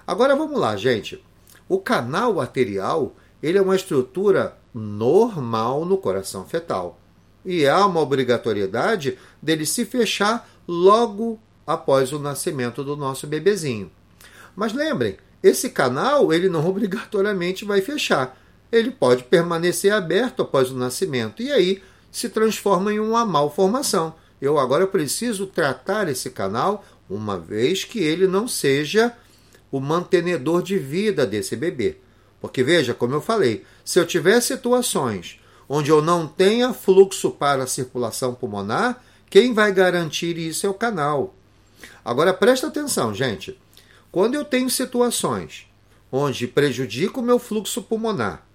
Agora 0.06 0.36
vamos 0.36 0.58
lá, 0.58 0.76
gente. 0.76 1.22
O 1.68 1.78
canal 1.78 2.40
arterial 2.40 3.16
ele 3.42 3.58
é 3.58 3.62
uma 3.62 3.74
estrutura 3.74 4.56
normal 4.72 5.84
no 5.84 5.98
coração 5.98 6.46
fetal 6.46 7.00
e 7.44 7.66
há 7.66 7.84
uma 7.84 8.00
obrigatoriedade 8.00 9.18
dele 9.42 9.66
se 9.66 9.84
fechar 9.84 10.48
logo 10.66 11.40
após 11.66 12.12
o 12.12 12.20
nascimento 12.20 12.84
do 12.84 12.96
nosso 12.96 13.26
bebezinho. 13.26 13.90
Mas 14.54 14.72
lembrem, 14.72 15.16
esse 15.42 15.70
canal 15.70 16.32
ele 16.32 16.48
não 16.48 16.64
obrigatoriamente 16.68 17.64
vai 17.64 17.80
fechar. 17.80 18.38
Ele 18.70 18.90
pode 18.90 19.24
permanecer 19.24 19.92
aberto 19.92 20.42
após 20.42 20.70
o 20.70 20.76
nascimento 20.76 21.42
e 21.42 21.52
aí 21.52 21.82
se 22.10 22.28
transforma 22.28 22.92
em 22.92 23.00
uma 23.00 23.24
malformação. 23.24 24.14
Eu 24.40 24.58
agora 24.58 24.86
preciso 24.86 25.46
tratar 25.46 26.08
esse 26.08 26.30
canal 26.30 26.84
uma 27.08 27.38
vez 27.38 27.84
que 27.84 27.98
ele 27.98 28.26
não 28.26 28.48
seja 28.48 29.12
o 29.70 29.80
mantenedor 29.80 30.62
de 30.62 30.78
vida 30.78 31.26
desse 31.26 31.54
bebê. 31.56 31.96
Porque 32.40 32.62
veja, 32.62 32.92
como 32.92 33.14
eu 33.14 33.20
falei, 33.20 33.64
se 33.84 33.98
eu 33.98 34.06
tiver 34.06 34.40
situações 34.40 35.38
onde 35.68 35.90
eu 35.90 36.02
não 36.02 36.26
tenha 36.26 36.74
fluxo 36.74 37.30
para 37.30 37.62
a 37.62 37.66
circulação 37.66 38.34
pulmonar, 38.34 39.02
quem 39.30 39.54
vai 39.54 39.72
garantir 39.72 40.36
isso 40.36 40.66
é 40.66 40.68
o 40.68 40.74
canal. 40.74 41.34
Agora 42.04 42.34
presta 42.34 42.66
atenção, 42.66 43.14
gente. 43.14 43.58
Quando 44.12 44.34
eu 44.34 44.44
tenho 44.44 44.68
situações 44.68 45.66
onde 46.12 46.46
prejudica 46.46 47.18
o 47.18 47.22
meu 47.22 47.38
fluxo 47.38 47.80
pulmonar, 47.80 48.46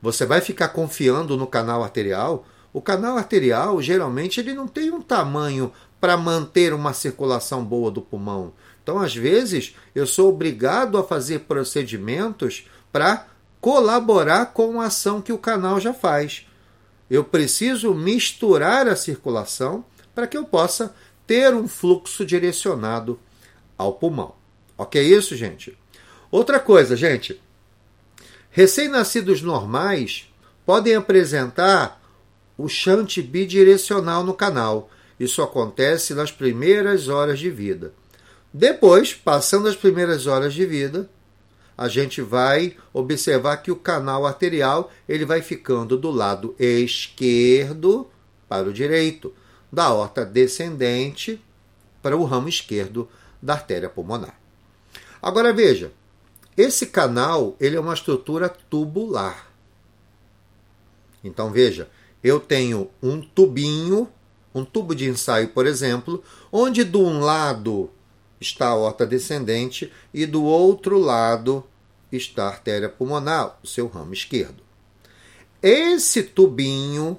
você 0.00 0.24
vai 0.24 0.40
ficar 0.40 0.68
confiando 0.68 1.36
no 1.36 1.44
canal 1.44 1.82
arterial? 1.82 2.46
O 2.72 2.80
canal 2.80 3.16
arterial, 3.18 3.82
geralmente, 3.82 4.38
ele 4.38 4.54
não 4.54 4.68
tem 4.68 4.92
um 4.92 5.02
tamanho 5.02 5.72
para 6.00 6.16
manter 6.16 6.72
uma 6.72 6.92
circulação 6.92 7.64
boa 7.64 7.90
do 7.90 8.00
pulmão. 8.00 8.52
Então, 8.80 9.00
às 9.00 9.12
vezes, 9.12 9.74
eu 9.92 10.06
sou 10.06 10.28
obrigado 10.28 10.96
a 10.96 11.02
fazer 11.02 11.40
procedimentos 11.40 12.68
para 12.92 13.26
colaborar 13.60 14.52
com 14.52 14.80
a 14.80 14.86
ação 14.86 15.20
que 15.20 15.32
o 15.32 15.38
canal 15.38 15.80
já 15.80 15.92
faz. 15.92 16.46
Eu 17.10 17.24
preciso 17.24 17.92
misturar 17.92 18.86
a 18.86 18.94
circulação 18.94 19.84
para 20.14 20.28
que 20.28 20.36
eu 20.36 20.44
possa 20.44 20.94
ter 21.26 21.52
um 21.52 21.66
fluxo 21.66 22.24
direcionado 22.24 23.18
ao 23.76 23.94
pulmão. 23.94 24.39
Ok, 24.80 24.98
isso, 24.98 25.36
gente? 25.36 25.76
Outra 26.30 26.58
coisa, 26.58 26.96
gente. 26.96 27.38
Recém-nascidos 28.50 29.42
normais 29.42 30.32
podem 30.64 30.94
apresentar 30.94 32.00
o 32.56 32.66
chante 32.66 33.20
bidirecional 33.20 34.24
no 34.24 34.32
canal. 34.32 34.88
Isso 35.18 35.42
acontece 35.42 36.14
nas 36.14 36.32
primeiras 36.32 37.08
horas 37.08 37.38
de 37.38 37.50
vida. 37.50 37.92
Depois, 38.54 39.12
passando 39.12 39.68
as 39.68 39.76
primeiras 39.76 40.26
horas 40.26 40.54
de 40.54 40.64
vida, 40.64 41.10
a 41.76 41.86
gente 41.86 42.22
vai 42.22 42.74
observar 42.90 43.58
que 43.58 43.70
o 43.70 43.76
canal 43.76 44.24
arterial 44.24 44.90
ele 45.06 45.26
vai 45.26 45.42
ficando 45.42 45.98
do 45.98 46.10
lado 46.10 46.56
esquerdo 46.58 48.10
para 48.48 48.66
o 48.66 48.72
direito 48.72 49.30
da 49.70 49.84
aorta 49.84 50.24
descendente 50.24 51.38
para 52.00 52.16
o 52.16 52.24
ramo 52.24 52.48
esquerdo 52.48 53.06
da 53.42 53.52
artéria 53.52 53.90
pulmonar. 53.90 54.39
Agora 55.22 55.52
veja, 55.52 55.92
esse 56.56 56.86
canal 56.86 57.56
ele 57.60 57.76
é 57.76 57.80
uma 57.80 57.94
estrutura 57.94 58.48
tubular. 58.48 59.50
Então 61.22 61.50
veja, 61.50 61.88
eu 62.22 62.40
tenho 62.40 62.90
um 63.02 63.20
tubinho, 63.20 64.08
um 64.54 64.64
tubo 64.64 64.94
de 64.94 65.08
ensaio, 65.08 65.48
por 65.48 65.66
exemplo, 65.66 66.22
onde 66.50 66.84
de 66.84 66.96
um 66.96 67.20
lado 67.20 67.90
está 68.40 68.66
a 68.66 68.70
aorta 68.70 69.06
descendente 69.06 69.92
e 70.12 70.26
do 70.26 70.42
outro 70.44 70.98
lado 70.98 71.64
está 72.10 72.44
a 72.44 72.48
artéria 72.48 72.88
pulmonar, 72.88 73.58
o 73.62 73.66
seu 73.66 73.86
ramo 73.86 74.12
esquerdo. 74.12 74.62
Esse 75.62 76.22
tubinho 76.22 77.18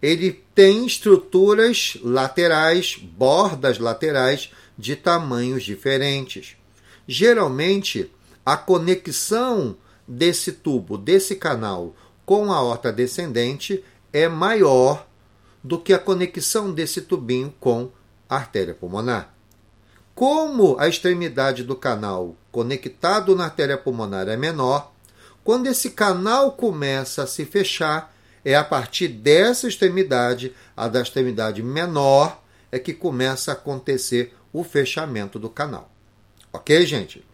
ele 0.00 0.32
tem 0.54 0.84
estruturas 0.84 1.96
laterais, 2.02 2.96
bordas 2.96 3.78
laterais 3.78 4.50
de 4.76 4.96
tamanhos 4.96 5.62
diferentes. 5.62 6.56
Geralmente, 7.14 8.10
a 8.42 8.56
conexão 8.56 9.76
desse 10.08 10.50
tubo, 10.50 10.96
desse 10.96 11.36
canal 11.36 11.94
com 12.24 12.50
a 12.50 12.56
aorta 12.56 12.90
descendente 12.90 13.84
é 14.10 14.28
maior 14.28 15.06
do 15.62 15.78
que 15.78 15.92
a 15.92 15.98
conexão 15.98 16.72
desse 16.72 17.02
tubinho 17.02 17.52
com 17.60 17.90
a 18.26 18.36
artéria 18.36 18.72
pulmonar. 18.72 19.34
Como 20.14 20.78
a 20.78 20.88
extremidade 20.88 21.64
do 21.64 21.76
canal 21.76 22.34
conectado 22.50 23.36
na 23.36 23.44
artéria 23.44 23.76
pulmonar 23.76 24.26
é 24.26 24.36
menor, 24.38 24.90
quando 25.44 25.66
esse 25.66 25.90
canal 25.90 26.52
começa 26.52 27.24
a 27.24 27.26
se 27.26 27.44
fechar, 27.44 28.16
é 28.42 28.56
a 28.56 28.64
partir 28.64 29.08
dessa 29.08 29.68
extremidade, 29.68 30.54
a 30.74 30.88
da 30.88 31.02
extremidade 31.02 31.62
menor, 31.62 32.42
é 32.72 32.78
que 32.78 32.94
começa 32.94 33.50
a 33.50 33.54
acontecer 33.54 34.34
o 34.50 34.64
fechamento 34.64 35.38
do 35.38 35.50
canal. 35.50 35.92
Ok, 36.52 36.84
gente? 36.84 37.24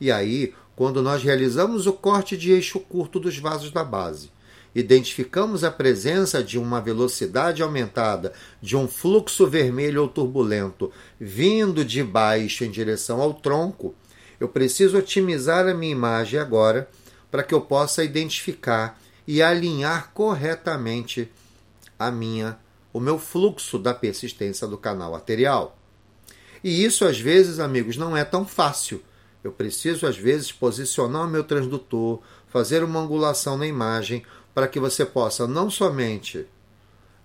E 0.00 0.10
aí, 0.10 0.52
quando 0.74 1.00
nós 1.00 1.22
realizamos 1.22 1.86
o 1.86 1.92
corte 1.92 2.36
de 2.36 2.50
eixo 2.50 2.80
curto 2.80 3.20
dos 3.20 3.38
vasos 3.38 3.70
da 3.70 3.84
base, 3.84 4.30
identificamos 4.74 5.62
a 5.62 5.70
presença 5.70 6.42
de 6.42 6.58
uma 6.58 6.80
velocidade 6.80 7.62
aumentada, 7.62 8.32
de 8.60 8.76
um 8.76 8.88
fluxo 8.88 9.46
vermelho 9.46 10.02
ou 10.02 10.08
turbulento 10.08 10.90
vindo 11.20 11.84
de 11.84 12.02
baixo 12.02 12.64
em 12.64 12.70
direção 12.70 13.20
ao 13.20 13.32
tronco, 13.32 13.94
eu 14.40 14.48
preciso 14.48 14.98
otimizar 14.98 15.68
a 15.68 15.74
minha 15.74 15.92
imagem 15.92 16.40
agora 16.40 16.88
para 17.30 17.42
que 17.42 17.54
eu 17.54 17.60
possa 17.60 18.02
identificar 18.02 19.00
e 19.26 19.40
alinhar 19.40 20.10
corretamente 20.12 21.30
a 21.98 22.10
minha 22.10 22.58
o 22.92 23.00
meu 23.00 23.18
fluxo 23.18 23.76
da 23.78 23.92
persistência 23.92 24.68
do 24.68 24.78
canal 24.78 25.14
arterial. 25.14 25.76
E 26.64 26.82
isso 26.82 27.04
às 27.04 27.20
vezes, 27.20 27.60
amigos, 27.60 27.98
não 27.98 28.16
é 28.16 28.24
tão 28.24 28.46
fácil. 28.46 29.02
Eu 29.44 29.52
preciso 29.52 30.06
às 30.06 30.16
vezes 30.16 30.50
posicionar 30.50 31.26
o 31.26 31.30
meu 31.30 31.44
transdutor, 31.44 32.22
fazer 32.48 32.82
uma 32.82 33.00
angulação 33.00 33.58
na 33.58 33.66
imagem 33.66 34.24
para 34.54 34.66
que 34.66 34.80
você 34.80 35.04
possa 35.04 35.46
não 35.46 35.68
somente 35.68 36.46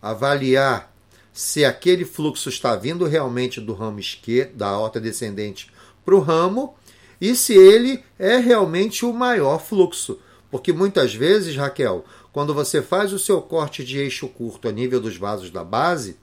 avaliar 0.01 0.93
se 1.31 1.63
aquele 1.63 2.03
fluxo 2.03 2.50
está 2.50 2.75
vindo 2.75 3.05
realmente 3.05 3.62
do 3.62 3.74
ramo 3.74 4.00
esquerdo, 4.00 4.58
da 4.58 4.67
aorta 4.67 5.00
descendente 5.00 5.72
para 6.03 6.15
o 6.15 6.19
ramo, 6.19 6.75
e 7.22 7.34
se 7.34 7.53
ele 7.53 8.03
é 8.17 8.38
realmente 8.38 9.05
o 9.05 9.13
maior 9.13 9.60
fluxo. 9.60 10.19
Porque 10.51 10.74
muitas 10.74 11.13
vezes, 11.13 11.55
Raquel, 11.55 12.03
quando 12.34 12.53
você 12.53 12.81
faz 12.81 13.13
o 13.13 13.19
seu 13.19 13.41
corte 13.41 13.86
de 13.86 14.00
eixo 14.00 14.27
curto 14.27 14.67
a 14.67 14.72
nível 14.72 15.00
dos 15.00 15.15
vasos 15.15 15.50
da 15.50 15.63
base, 15.63 16.17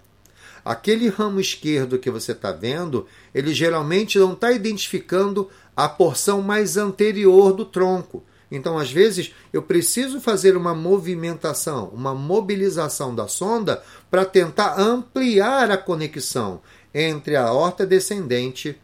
aquele 0.66 1.08
ramo 1.08 1.40
esquerdo 1.40 1.99
que 1.99 2.11
você 2.11 2.32
está 2.32 2.50
vendo, 2.50 3.06
ele 3.32 3.54
geralmente 3.54 4.18
não 4.18 4.32
está 4.32 4.50
identificando 4.50 5.49
a 5.76 5.88
porção 5.88 6.42
mais 6.42 6.76
anterior 6.76 7.52
do 7.52 7.64
tronco. 7.64 8.25
Então, 8.50 8.76
às 8.76 8.90
vezes, 8.90 9.32
eu 9.52 9.62
preciso 9.62 10.20
fazer 10.20 10.56
uma 10.56 10.75
movimentação, 10.75 11.88
uma 11.92 12.14
mobilização 12.14 13.14
da 13.14 13.28
sonda 13.28 13.82
para 14.11 14.25
tentar 14.25 14.78
ampliar 14.78 15.70
a 15.70 15.76
conexão 15.76 16.61
entre 16.92 17.37
a 17.37 17.52
horta 17.52 17.87
descendente 17.87 18.76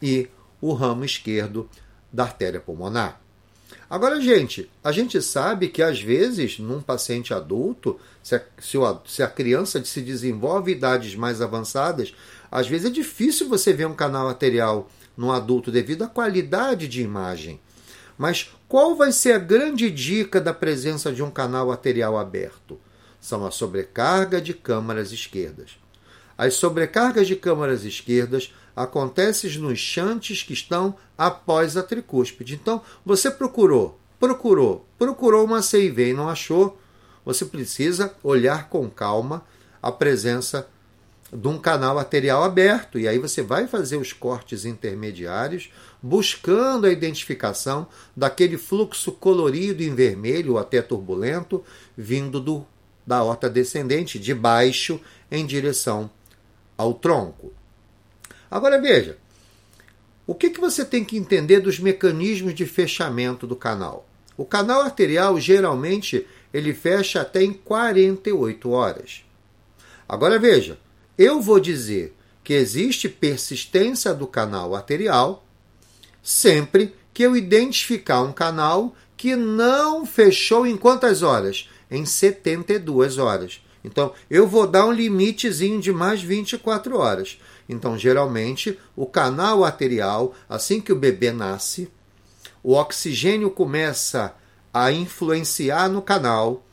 e 0.00 0.28
o 0.60 0.72
ramo 0.72 1.04
esquerdo 1.04 1.68
da 2.10 2.24
artéria 2.24 2.60
pulmonar. 2.60 3.20
Agora, 3.88 4.20
gente, 4.20 4.68
a 4.82 4.90
gente 4.90 5.22
sabe 5.22 5.68
que 5.68 5.80
às 5.80 6.00
vezes, 6.00 6.58
num 6.58 6.80
paciente 6.80 7.32
adulto, 7.32 7.98
se 8.20 8.34
a, 8.34 8.42
se, 8.58 8.76
se 9.06 9.22
a 9.22 9.28
criança 9.28 9.82
se 9.84 10.00
desenvolve 10.00 10.72
idades 10.72 11.14
mais 11.14 11.40
avançadas, 11.40 12.12
às 12.50 12.66
vezes 12.66 12.86
é 12.86 12.90
difícil 12.90 13.48
você 13.48 13.72
ver 13.72 13.86
um 13.86 13.94
canal 13.94 14.28
arterial 14.28 14.90
no 15.16 15.30
adulto 15.30 15.70
devido 15.70 16.02
à 16.02 16.08
qualidade 16.08 16.88
de 16.88 17.00
imagem. 17.00 17.60
Mas 18.18 18.50
qual 18.68 18.96
vai 18.96 19.12
ser 19.12 19.32
a 19.32 19.38
grande 19.38 19.90
dica 19.90 20.40
da 20.40 20.52
presença 20.52 21.12
de 21.12 21.22
um 21.22 21.30
canal 21.30 21.70
arterial 21.70 22.18
aberto? 22.18 22.80
São 23.20 23.46
a 23.46 23.50
sobrecarga 23.52 24.40
de 24.40 24.52
câmaras 24.52 25.12
esquerdas. 25.12 25.78
As 26.36 26.54
sobrecargas 26.54 27.26
de 27.26 27.36
câmaras 27.36 27.84
esquerdas 27.84 28.52
acontecem 28.76 29.58
nos 29.58 29.78
chantes 29.78 30.42
que 30.42 30.52
estão 30.52 30.94
após 31.16 31.76
a 31.78 31.82
tricúspide. 31.82 32.54
Então, 32.54 32.82
você 33.04 33.30
procurou, 33.30 33.98
procurou, 34.20 34.86
procurou 34.98 35.46
uma 35.46 35.62
CIV 35.62 36.10
e 36.10 36.12
não 36.12 36.28
achou, 36.28 36.78
você 37.24 37.46
precisa 37.46 38.14
olhar 38.22 38.68
com 38.68 38.88
calma 38.90 39.42
a 39.82 39.90
presença 39.90 40.68
de 41.32 41.48
um 41.48 41.58
canal 41.58 41.98
arterial 41.98 42.44
aberto. 42.44 42.98
E 42.98 43.08
aí 43.08 43.18
você 43.18 43.42
vai 43.42 43.66
fazer 43.66 43.96
os 43.96 44.12
cortes 44.12 44.64
intermediários, 44.64 45.70
buscando 46.02 46.86
a 46.86 46.92
identificação 46.92 47.86
daquele 48.14 48.58
fluxo 48.58 49.10
colorido 49.10 49.82
em 49.82 49.94
vermelho 49.94 50.52
ou 50.52 50.58
até 50.58 50.82
turbulento, 50.82 51.64
vindo 51.96 52.40
do, 52.40 52.64
da 53.06 53.22
horta 53.22 53.48
descendente, 53.48 54.18
de 54.18 54.34
baixo 54.34 55.00
em 55.30 55.44
direção 55.44 56.10
ao 56.76 56.94
tronco. 56.94 57.52
Agora 58.50 58.80
veja, 58.80 59.18
o 60.26 60.34
que, 60.34 60.50
que 60.50 60.60
você 60.60 60.84
tem 60.84 61.04
que 61.04 61.16
entender 61.16 61.60
dos 61.60 61.78
mecanismos 61.78 62.54
de 62.54 62.66
fechamento 62.66 63.46
do 63.46 63.56
canal? 63.56 64.08
O 64.36 64.44
canal 64.44 64.82
arterial 64.82 65.38
geralmente 65.40 66.26
ele 66.52 66.74
fecha 66.74 67.20
até 67.20 67.42
em 67.42 67.52
48 67.52 68.70
horas. 68.70 69.24
Agora 70.08 70.38
veja, 70.38 70.78
eu 71.16 71.40
vou 71.40 71.58
dizer 71.58 72.14
que 72.44 72.52
existe 72.52 73.08
persistência 73.08 74.14
do 74.14 74.26
canal 74.26 74.74
arterial 74.74 75.44
sempre 76.22 76.94
que 77.12 77.22
eu 77.22 77.36
identificar 77.36 78.20
um 78.22 78.32
canal 78.32 78.94
que 79.16 79.34
não 79.34 80.04
fechou 80.04 80.66
em 80.66 80.76
quantas 80.76 81.22
horas? 81.22 81.68
Em 81.90 82.04
72 82.04 83.16
horas. 83.18 83.60
Então, 83.82 84.12
eu 84.28 84.46
vou 84.46 84.66
dar 84.66 84.84
um 84.84 84.92
limitezinho 84.92 85.80
de 85.80 85.92
mais 85.92 86.20
24 86.20 86.98
horas. 86.98 87.38
Então, 87.68 87.98
geralmente, 87.98 88.78
o 88.94 89.06
canal 89.06 89.64
arterial, 89.64 90.34
assim 90.48 90.80
que 90.80 90.92
o 90.92 90.96
bebê 90.96 91.32
nasce, 91.32 91.90
o 92.62 92.74
oxigênio 92.74 93.50
começa 93.50 94.34
a 94.72 94.92
influenciar 94.92 95.88
no 95.88 96.02
canal, 96.02 96.66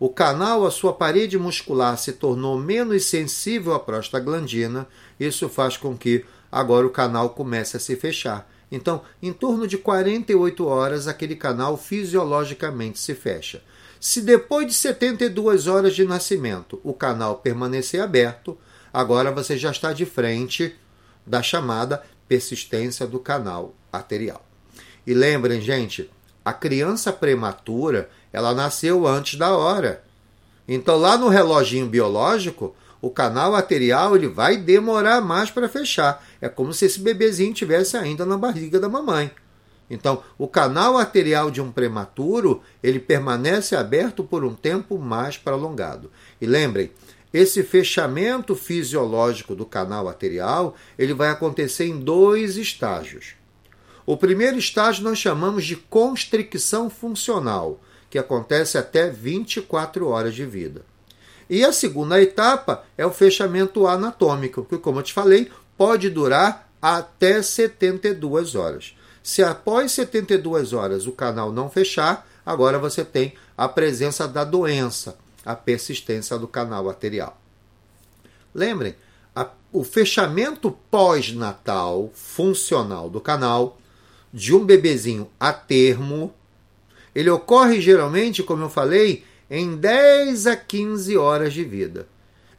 o 0.00 0.08
canal, 0.08 0.64
a 0.64 0.70
sua 0.70 0.94
parede 0.94 1.38
muscular 1.38 1.98
se 1.98 2.14
tornou 2.14 2.58
menos 2.58 3.04
sensível 3.04 3.74
à 3.74 3.78
prostaglandina. 3.78 4.88
Isso 5.20 5.46
faz 5.46 5.76
com 5.76 5.94
que 5.94 6.24
agora 6.50 6.86
o 6.86 6.90
canal 6.90 7.28
comece 7.30 7.76
a 7.76 7.80
se 7.80 7.94
fechar. 7.96 8.50
Então, 8.72 9.02
em 9.22 9.30
torno 9.30 9.66
de 9.66 9.76
48 9.76 10.66
horas, 10.66 11.06
aquele 11.06 11.36
canal 11.36 11.76
fisiologicamente 11.76 12.98
se 12.98 13.14
fecha. 13.14 13.62
Se 14.00 14.22
depois 14.22 14.66
de 14.66 14.72
72 14.72 15.66
horas 15.66 15.94
de 15.94 16.06
nascimento 16.06 16.80
o 16.82 16.94
canal 16.94 17.36
permanecer 17.36 18.00
aberto, 18.00 18.56
agora 18.92 19.30
você 19.30 19.56
já 19.56 19.70
está 19.70 19.92
de 19.92 20.04
frente 20.04 20.76
da 21.26 21.42
chamada 21.42 22.02
persistência 22.28 23.06
do 23.06 23.18
canal 23.18 23.74
arterial. 23.92 24.44
E 25.06 25.14
lembrem, 25.14 25.60
gente, 25.60 26.10
a 26.44 26.52
criança 26.52 27.12
prematura 27.12 28.08
ela 28.32 28.54
nasceu 28.54 29.06
antes 29.06 29.38
da 29.38 29.56
hora. 29.56 30.02
Então, 30.66 30.96
lá 30.96 31.18
no 31.18 31.28
reloginho 31.28 31.86
biológico, 31.86 32.74
o 33.00 33.10
canal 33.10 33.54
arterial 33.54 34.14
ele 34.14 34.28
vai 34.28 34.56
demorar 34.56 35.20
mais 35.20 35.50
para 35.50 35.68
fechar. 35.68 36.24
É 36.40 36.48
como 36.48 36.72
se 36.72 36.84
esse 36.84 37.00
bebezinho 37.00 37.54
tivesse 37.54 37.96
ainda 37.96 38.24
na 38.24 38.36
barriga 38.36 38.78
da 38.78 38.88
mamãe. 38.88 39.30
Então, 39.88 40.22
o 40.38 40.46
canal 40.46 40.96
arterial 40.96 41.50
de 41.50 41.60
um 41.60 41.72
prematuro, 41.72 42.62
ele 42.80 43.00
permanece 43.00 43.74
aberto 43.74 44.22
por 44.22 44.44
um 44.44 44.54
tempo 44.54 44.96
mais 44.96 45.36
prolongado. 45.36 46.10
E 46.40 46.46
lembrem, 46.46 46.92
esse 47.32 47.62
fechamento 47.62 48.54
fisiológico 48.54 49.54
do 49.54 49.64
canal 49.64 50.08
arterial, 50.08 50.74
ele 50.98 51.14
vai 51.14 51.28
acontecer 51.28 51.86
em 51.86 51.98
dois 51.98 52.56
estágios. 52.56 53.34
O 54.04 54.16
primeiro 54.16 54.58
estágio 54.58 55.04
nós 55.04 55.18
chamamos 55.18 55.64
de 55.64 55.76
constricção 55.76 56.90
funcional 56.90 57.80
que 58.10 58.18
acontece 58.18 58.76
até 58.76 59.08
24 59.08 60.08
horas 60.08 60.34
de 60.34 60.44
vida. 60.44 60.84
E 61.48 61.64
a 61.64 61.72
segunda 61.72 62.20
etapa 62.20 62.84
é 62.98 63.06
o 63.06 63.12
fechamento 63.12 63.86
anatômico, 63.86 64.64
que, 64.64 64.78
como 64.78 64.98
eu 64.98 65.02
te 65.04 65.12
falei, 65.12 65.50
pode 65.76 66.10
durar 66.10 66.68
até 66.82 67.40
72 67.40 68.54
horas. 68.54 68.94
Se 69.22 69.42
após 69.42 69.92
72 69.92 70.72
horas 70.72 71.06
o 71.06 71.12
canal 71.12 71.52
não 71.52 71.70
fechar, 71.70 72.26
agora 72.44 72.78
você 72.78 73.04
tem 73.04 73.34
a 73.56 73.68
presença 73.68 74.26
da 74.26 74.44
doença, 74.44 75.16
a 75.50 75.56
persistência 75.56 76.38
do 76.38 76.48
canal 76.48 76.88
arterial. 76.88 77.40
Lembrem, 78.54 78.94
a, 79.34 79.48
o 79.72 79.84
fechamento 79.84 80.70
pós-natal 80.90 82.10
funcional 82.14 83.08
do 83.08 83.20
canal 83.20 83.78
de 84.32 84.54
um 84.54 84.64
bebezinho 84.64 85.30
a 85.38 85.52
termo 85.52 86.34
ele 87.14 87.30
ocorre 87.30 87.80
geralmente, 87.80 88.42
como 88.42 88.64
eu 88.64 88.70
falei, 88.70 89.24
em 89.50 89.76
10 89.76 90.46
a 90.46 90.56
15 90.56 91.16
horas 91.16 91.52
de 91.52 91.64
vida. 91.64 92.08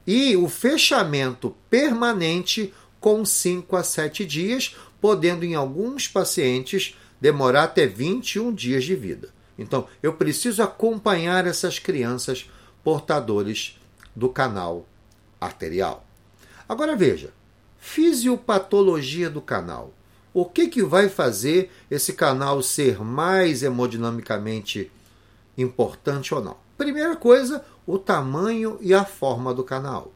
E 0.06 0.36
o 0.36 0.50
fechamento 0.50 1.56
permanente 1.70 2.74
com 3.00 3.24
5 3.24 3.76
a 3.76 3.84
7 3.84 4.26
dias, 4.26 4.76
podendo 5.00 5.46
em 5.46 5.56
alguns 5.56 6.08
pacientes 6.08 6.96
demorar 7.20 7.64
até 7.64 7.88
21 7.88 8.54
dias 8.54 8.84
de 8.84 8.96
vida. 8.96 9.30
Então, 9.58 9.88
eu 10.02 10.14
preciso 10.14 10.62
acompanhar 10.62 11.46
essas 11.46 11.80
crianças 11.80 12.50
portadores 12.84 13.80
do 14.16 14.30
canal 14.30 14.86
arterial. 15.40 16.06
Agora 16.68 16.96
veja, 16.96 17.34
fisiopatologia 17.80 19.30
do 19.30 19.42
canal. 19.42 19.94
O 20.34 20.46
que, 20.46 20.68
que 20.68 20.84
vai 20.84 21.10
fazer 21.10 21.72
esse 21.90 22.14
canal 22.14 22.62
ser 22.62 23.04
mais 23.04 23.64
hemodinamicamente 23.64 24.92
importante 25.58 26.34
ou 26.34 26.42
não? 26.42 26.58
Primeira 26.78 27.16
coisa, 27.16 27.66
o 27.86 27.98
tamanho 27.98 28.78
e 28.80 28.94
a 28.94 29.04
forma 29.04 29.54
do 29.54 29.64
canal. 29.64 30.14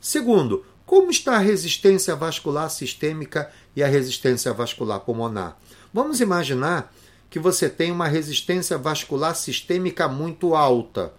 Segundo, 0.00 0.64
como 0.84 1.10
está 1.10 1.36
a 1.36 1.38
resistência 1.38 2.16
vascular 2.16 2.68
sistêmica 2.68 3.50
e 3.76 3.82
a 3.82 3.86
resistência 3.86 4.52
vascular 4.52 5.00
pulmonar? 5.00 5.56
Vamos 5.94 6.20
imaginar 6.20 6.92
que 7.30 7.38
você 7.38 7.68
tem 7.68 7.90
uma 7.90 8.08
resistência 8.08 8.76
vascular 8.76 9.34
sistêmica 9.34 10.08
muito 10.08 10.54
alta. 10.54 11.14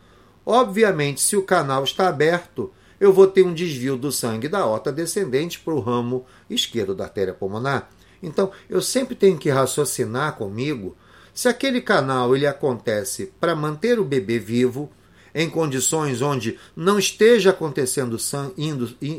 Obviamente, 0.45 1.21
se 1.21 1.35
o 1.35 1.43
canal 1.43 1.83
está 1.83 2.07
aberto, 2.07 2.71
eu 2.99 3.11
vou 3.11 3.27
ter 3.27 3.43
um 3.43 3.53
desvio 3.53 3.97
do 3.97 4.11
sangue 4.11 4.47
da 4.47 4.65
horta 4.65 4.91
descendente 4.91 5.59
para 5.59 5.73
o 5.73 5.79
ramo 5.79 6.25
esquerdo 6.49 6.95
da 6.95 7.05
artéria 7.05 7.33
pulmonar. 7.33 7.89
Então, 8.21 8.51
eu 8.69 8.81
sempre 8.81 9.15
tenho 9.15 9.37
que 9.37 9.49
raciocinar 9.49 10.35
comigo 10.35 10.95
se 11.33 11.47
aquele 11.47 11.81
canal 11.81 12.35
ele 12.35 12.45
acontece 12.45 13.33
para 13.39 13.55
manter 13.55 13.99
o 13.99 14.05
bebê 14.05 14.39
vivo 14.39 14.89
em 15.33 15.49
condições 15.49 16.21
onde 16.21 16.59
não 16.75 16.99
esteja 16.99 17.49
acontecendo 17.49 18.19
sangue, 18.19 18.53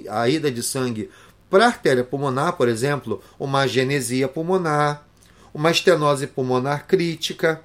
a 0.09 0.29
ida 0.29 0.51
de 0.51 0.63
sangue 0.63 1.11
para 1.51 1.65
a 1.65 1.69
artéria 1.69 2.05
pulmonar, 2.05 2.55
por 2.55 2.69
exemplo, 2.69 3.23
uma 3.39 3.67
genesia 3.67 4.29
pulmonar, 4.29 5.07
uma 5.53 5.71
estenose 5.71 6.27
pulmonar 6.27 6.87
crítica, 6.87 7.63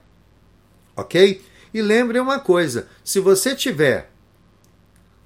ok? 0.95 1.41
E 1.73 1.81
lembre 1.81 2.19
uma 2.19 2.39
coisa: 2.39 2.87
se 3.03 3.19
você 3.19 3.55
tiver 3.55 4.11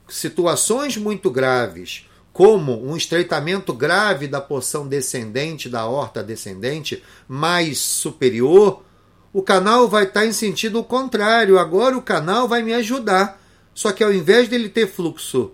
situações 0.07 0.97
muito 0.97 1.31
graves, 1.31 2.07
como 2.31 2.83
um 2.83 2.97
estreitamento 2.97 3.71
grave 3.73 4.27
da 4.27 4.41
porção 4.41 4.87
descendente, 4.87 5.69
da 5.69 5.85
horta 5.85 6.23
descendente, 6.23 7.03
mais 7.27 7.77
superior, 7.77 8.83
o 9.31 9.41
canal 9.41 9.87
vai 9.87 10.03
estar 10.03 10.25
em 10.25 10.33
sentido 10.33 10.83
contrário. 10.83 11.59
Agora 11.59 11.97
o 11.97 12.01
canal 12.01 12.47
vai 12.47 12.61
me 12.63 12.73
ajudar. 12.73 13.41
Só 13.73 13.91
que 13.91 14.03
ao 14.03 14.13
invés 14.13 14.47
dele 14.47 14.69
ter 14.69 14.87
fluxo 14.87 15.51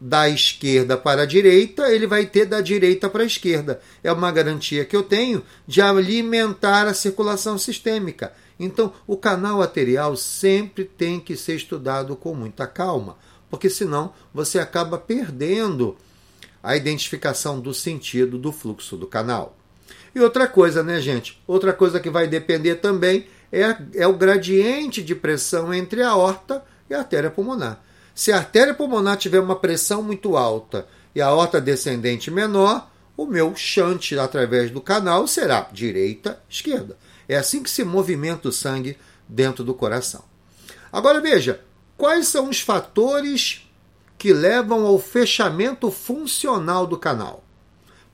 da 0.00 0.28
esquerda 0.28 0.96
para 0.96 1.22
a 1.22 1.26
direita, 1.26 1.90
ele 1.90 2.06
vai 2.06 2.26
ter 2.26 2.44
da 2.44 2.60
direita 2.60 3.08
para 3.08 3.22
a 3.22 3.26
esquerda. 3.26 3.80
É 4.04 4.12
uma 4.12 4.30
garantia 4.30 4.84
que 4.84 4.94
eu 4.94 5.02
tenho 5.02 5.42
de 5.66 5.80
alimentar 5.80 6.86
a 6.86 6.94
circulação 6.94 7.56
sistêmica. 7.56 8.32
Então, 8.58 8.92
o 9.06 9.16
canal 9.16 9.60
arterial 9.60 10.16
sempre 10.16 10.84
tem 10.84 11.20
que 11.20 11.36
ser 11.36 11.56
estudado 11.56 12.16
com 12.16 12.34
muita 12.34 12.66
calma, 12.66 13.16
porque 13.50 13.68
senão 13.68 14.12
você 14.32 14.58
acaba 14.58 14.98
perdendo 14.98 15.96
a 16.62 16.76
identificação 16.76 17.60
do 17.60 17.72
sentido 17.72 18.38
do 18.38 18.50
fluxo 18.50 18.96
do 18.96 19.06
canal. 19.06 19.56
E 20.14 20.20
outra 20.20 20.48
coisa, 20.48 20.82
né, 20.82 21.00
gente? 21.00 21.40
Outra 21.46 21.72
coisa 21.72 22.00
que 22.00 22.10
vai 22.10 22.26
depender 22.26 22.76
também 22.76 23.26
é, 23.52 23.76
é 23.94 24.06
o 24.06 24.16
gradiente 24.16 25.02
de 25.02 25.14
pressão 25.14 25.72
entre 25.72 26.02
a 26.02 26.10
aorta 26.10 26.64
e 26.88 26.94
a 26.94 26.98
artéria 26.98 27.30
pulmonar. 27.30 27.82
Se 28.14 28.32
a 28.32 28.38
artéria 28.38 28.72
pulmonar 28.72 29.18
tiver 29.18 29.40
uma 29.40 29.56
pressão 29.56 30.02
muito 30.02 30.36
alta 30.36 30.86
e 31.14 31.20
a 31.20 31.26
aorta 31.26 31.60
descendente 31.60 32.30
menor, 32.30 32.90
o 33.16 33.26
meu 33.26 33.54
shunt 33.54 34.12
através 34.14 34.70
do 34.70 34.80
canal 34.80 35.26
será 35.26 35.68
direita, 35.72 36.40
esquerda. 36.48 36.96
É 37.28 37.36
assim 37.36 37.62
que 37.62 37.70
se 37.70 37.84
movimenta 37.84 38.48
o 38.48 38.52
sangue 38.52 38.96
dentro 39.28 39.64
do 39.64 39.74
coração. 39.74 40.24
Agora 40.92 41.20
veja, 41.20 41.60
quais 41.96 42.28
são 42.28 42.48
os 42.48 42.60
fatores 42.60 43.68
que 44.16 44.32
levam 44.32 44.86
ao 44.86 44.98
fechamento 44.98 45.90
funcional 45.90 46.86
do 46.86 46.96
canal? 46.96 47.44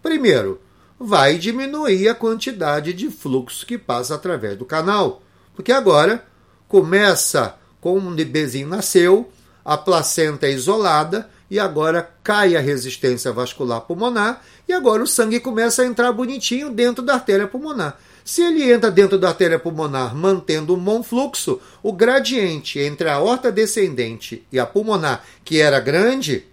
Primeiro, 0.03 0.61
vai 0.99 1.37
diminuir 1.37 2.09
a 2.09 2.15
quantidade 2.15 2.93
de 2.93 3.11
fluxo 3.11 3.67
que 3.67 3.77
passa 3.77 4.15
através 4.15 4.57
do 4.57 4.65
canal, 4.65 5.23
porque 5.55 5.73
agora 5.73 6.25
começa 6.69 7.57
com 7.81 7.99
um 7.99 8.15
bebezinho 8.15 8.69
nasceu, 8.69 9.31
a 9.65 9.77
placenta 9.77 10.47
é 10.47 10.53
isolada 10.53 11.29
e 11.51 11.59
agora 11.59 12.11
cai 12.23 12.57
a 12.57 12.61
resistência 12.61 13.33
vascular 13.33 13.83
pulmonar 13.83 14.43
e 14.69 14.73
agora 14.73 15.03
o 15.03 15.07
sangue 15.07 15.41
começa 15.41 15.83
a 15.83 15.87
entrar 15.87 16.13
bonitinho 16.13 16.71
dentro 16.71 17.05
da 17.05 17.15
artéria 17.15 17.47
pulmonar. 17.47 17.99
Se 18.25 18.43
ele 18.43 18.71
entra 18.71 18.91
dentro 18.91 19.19
da 19.19 19.29
artéria 19.29 19.59
pulmonar 19.59 20.15
mantendo 20.15 20.75
um 20.75 20.79
bom 20.79 21.03
fluxo, 21.03 21.61
o 21.83 21.93
gradiente 21.93 22.79
entre 22.79 23.09
a 23.09 23.15
aorta 23.15 23.51
descendente 23.51 24.47
e 24.53 24.59
a 24.59 24.67
pulmonar, 24.67 25.25
que 25.45 25.61
era 25.61 25.81
grande, 25.81 26.47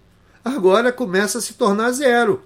agora 0.44 0.92
começa 0.92 1.38
a 1.38 1.40
se 1.40 1.54
tornar 1.54 1.92
zero. 1.92 2.42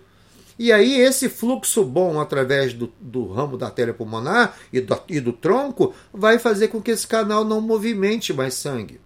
E 0.59 0.73
aí, 0.73 1.01
esse 1.01 1.29
fluxo 1.29 1.83
bom 1.83 2.21
através 2.21 2.73
do, 2.73 2.93
do 3.01 3.27
ramo 3.33 3.57
da 3.57 3.67
artéria 3.67 3.93
pulmonar 3.93 4.57
e 4.73 4.81
do, 4.81 5.01
e 5.09 5.21
do 5.21 5.33
tronco 5.33 5.93
vai 6.13 6.39
fazer 6.39 6.69
com 6.69 6.81
que 6.81 6.93
esse 6.93 7.07
canal 7.07 7.45
não 7.45 7.61
movimente 7.61 8.33
mais 8.33 8.55
sangue. 8.55 9.01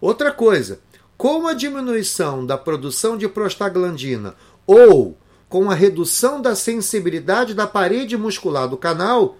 Outra 0.00 0.32
coisa, 0.32 0.80
com 1.16 1.46
a 1.46 1.54
diminuição 1.54 2.44
da 2.44 2.58
produção 2.58 3.16
de 3.16 3.28
prostaglandina 3.28 4.34
ou 4.66 5.16
com 5.48 5.70
a 5.70 5.74
redução 5.74 6.40
da 6.40 6.56
sensibilidade 6.56 7.54
da 7.54 7.66
parede 7.66 8.16
muscular 8.16 8.66
do 8.66 8.76
canal, 8.76 9.36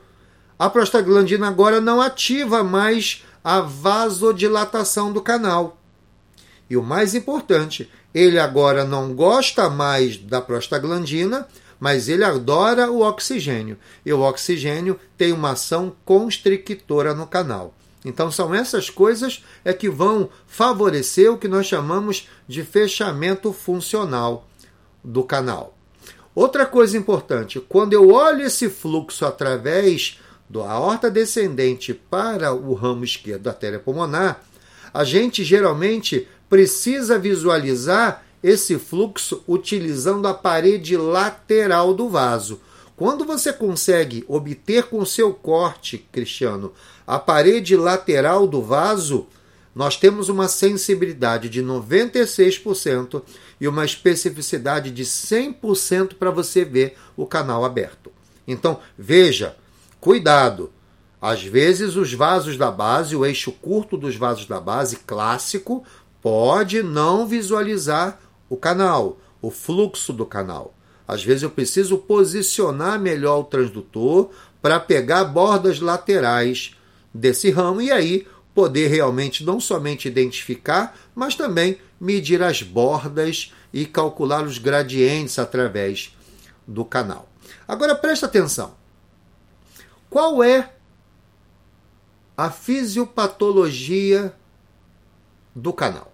a 0.62 0.70
prostaglandina 0.70 1.48
agora 1.48 1.80
não 1.80 2.00
ativa 2.00 2.62
mais 2.62 3.24
a 3.42 3.60
vasodilatação 3.60 5.12
do 5.12 5.20
canal. 5.20 5.76
E 6.70 6.76
o 6.76 6.82
mais 6.84 7.16
importante, 7.16 7.90
ele 8.14 8.38
agora 8.38 8.84
não 8.84 9.12
gosta 9.12 9.68
mais 9.68 10.16
da 10.16 10.40
prostaglandina, 10.40 11.48
mas 11.80 12.08
ele 12.08 12.22
adora 12.22 12.88
o 12.92 13.00
oxigênio. 13.00 13.76
E 14.06 14.12
o 14.12 14.20
oxigênio 14.20 15.00
tem 15.18 15.32
uma 15.32 15.50
ação 15.50 15.96
constrictora 16.04 17.12
no 17.12 17.26
canal. 17.26 17.74
Então 18.04 18.30
são 18.30 18.54
essas 18.54 18.88
coisas 18.88 19.44
é 19.64 19.72
que 19.72 19.90
vão 19.90 20.28
favorecer 20.46 21.28
o 21.32 21.38
que 21.38 21.48
nós 21.48 21.66
chamamos 21.66 22.28
de 22.46 22.62
fechamento 22.62 23.52
funcional 23.52 24.46
do 25.02 25.24
canal. 25.24 25.76
Outra 26.36 26.64
coisa 26.66 26.96
importante, 26.96 27.58
quando 27.58 27.94
eu 27.94 28.12
olho 28.12 28.46
esse 28.46 28.70
fluxo 28.70 29.26
através 29.26 30.20
da 30.52 30.70
aorta 30.70 31.10
descendente 31.10 31.94
para 31.94 32.52
o 32.52 32.74
ramo 32.74 33.04
esquerdo 33.04 33.44
da 33.44 33.50
artéria 33.50 33.78
pulmonar, 33.78 34.42
a 34.92 35.02
gente 35.02 35.42
geralmente 35.42 36.28
precisa 36.48 37.18
visualizar 37.18 38.22
esse 38.42 38.78
fluxo 38.78 39.42
utilizando 39.48 40.28
a 40.28 40.34
parede 40.34 40.94
lateral 40.96 41.94
do 41.94 42.08
vaso. 42.08 42.60
Quando 42.94 43.24
você 43.24 43.50
consegue 43.50 44.24
obter 44.28 44.84
com 44.84 45.02
seu 45.06 45.32
corte, 45.32 46.06
Cristiano, 46.12 46.72
a 47.06 47.18
parede 47.18 47.74
lateral 47.74 48.46
do 48.46 48.60
vaso, 48.60 49.26
nós 49.74 49.96
temos 49.96 50.28
uma 50.28 50.48
sensibilidade 50.48 51.48
de 51.48 51.62
96% 51.62 53.22
e 53.58 53.66
uma 53.66 53.86
especificidade 53.86 54.90
de 54.90 55.04
100% 55.04 56.14
para 56.14 56.30
você 56.30 56.62
ver 56.62 56.98
o 57.16 57.24
canal 57.24 57.64
aberto. 57.64 58.12
Então, 58.46 58.80
veja, 58.98 59.56
cuidado. 60.02 60.72
Às 61.20 61.44
vezes, 61.44 61.94
os 61.94 62.12
vasos 62.12 62.56
da 62.56 62.72
base, 62.72 63.14
o 63.14 63.24
eixo 63.24 63.52
curto 63.52 63.96
dos 63.96 64.16
vasos 64.16 64.46
da 64.46 64.60
base 64.60 64.96
clássico, 64.96 65.84
pode 66.20 66.82
não 66.82 67.24
visualizar 67.24 68.20
o 68.50 68.56
canal, 68.56 69.20
o 69.40 69.48
fluxo 69.48 70.12
do 70.12 70.26
canal. 70.26 70.74
Às 71.06 71.22
vezes 71.22 71.44
eu 71.44 71.50
preciso 71.50 71.98
posicionar 71.98 72.98
melhor 72.98 73.38
o 73.38 73.44
transdutor 73.44 74.30
para 74.60 74.80
pegar 74.80 75.22
bordas 75.24 75.78
laterais 75.78 76.76
desse 77.14 77.48
ramo 77.50 77.80
e 77.80 77.92
aí 77.92 78.26
poder 78.52 78.88
realmente 78.88 79.44
não 79.44 79.60
somente 79.60 80.08
identificar, 80.08 80.98
mas 81.14 81.36
também 81.36 81.78
medir 82.00 82.42
as 82.42 82.60
bordas 82.60 83.52
e 83.72 83.86
calcular 83.86 84.44
os 84.44 84.58
gradientes 84.58 85.38
através 85.38 86.16
do 86.66 86.84
canal. 86.84 87.28
Agora 87.68 87.94
presta 87.94 88.26
atenção. 88.26 88.81
Qual 90.12 90.44
é 90.44 90.70
a 92.36 92.50
fisiopatologia 92.50 94.34
do 95.56 95.72
canal? 95.72 96.12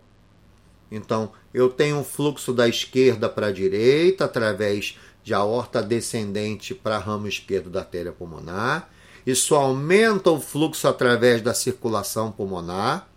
Então, 0.89 1.33
eu 1.53 1.69
tenho 1.69 1.97
um 1.97 2.05
fluxo 2.05 2.53
da 2.53 2.69
esquerda 2.69 3.29
para 3.29 3.49
a 3.49 3.53
direita, 3.53 4.25
através 4.25 4.97
de 5.25 5.35
aorta 5.35 5.83
descendente 5.83 6.77
para 6.77 6.97
ramo 6.97 7.27
esquerdo 7.27 7.71
da 7.71 7.81
artéria 7.81 8.13
pulmonar. 8.13 8.89
Isso 9.27 9.57
aumenta 9.57 10.31
o 10.31 10.41
fluxo 10.41 10.87
através 10.87 11.43
da 11.43 11.53
circulação 11.53 12.31
pulmonar. 12.31 13.09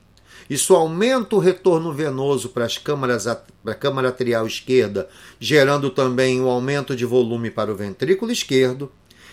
Isso 0.50 0.74
aumenta 0.74 1.36
o 1.36 1.40
retorno 1.40 1.94
venoso 1.94 2.50
para 2.50 2.66
as 2.66 2.80
câmaras 2.80 3.26
para 3.64 3.74
a 3.74 3.76
câmara 3.76 4.10
atrial 4.10 4.48
esquerda, 4.48 5.08
gerando 5.40 5.92
também 5.92 6.42
o 6.42 6.46
um 6.46 6.50
aumento 6.50 6.96
de 6.96 7.06
volume 7.06 7.52
para 7.52 7.72
o 7.72 7.76
ventrículo 7.76 8.32
esquerdo. 8.32 8.92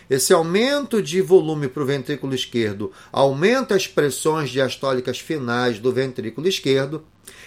Esse 0.08 0.32
aumento 0.32 1.02
de 1.02 1.20
volume 1.20 1.68
para 1.68 1.82
o 1.82 1.86
ventrículo 1.86 2.34
esquerdo 2.34 2.92
aumenta 3.12 3.74
as 3.74 3.86
pressões 3.86 4.50
diastólicas 4.50 5.18
finais 5.18 5.78
do 5.78 5.92
ventrículo 5.92 6.48
esquerdo 6.48 7.04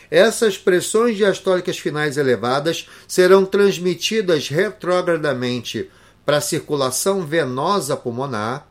essas 0.09 0.57
pressões 0.57 1.15
diastólicas 1.15 1.79
finais 1.79 2.17
elevadas 2.17 2.87
serão 3.07 3.45
transmitidas 3.45 4.49
retrogradamente 4.49 5.89
para 6.25 6.37
a 6.37 6.41
circulação 6.41 7.25
venosa 7.25 7.95
pulmonar, 7.95 8.67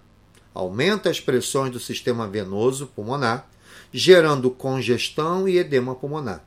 aumenta 0.55 1.09
as 1.09 1.19
pressões 1.19 1.73
do 1.73 1.81
sistema 1.81 2.29
venoso 2.29 2.87
pulmonar, 2.89 3.49
gerando 3.93 4.51
congestão 4.51 5.49
e 5.49 5.57
edema 5.57 5.95
pulmonar. 5.95 6.45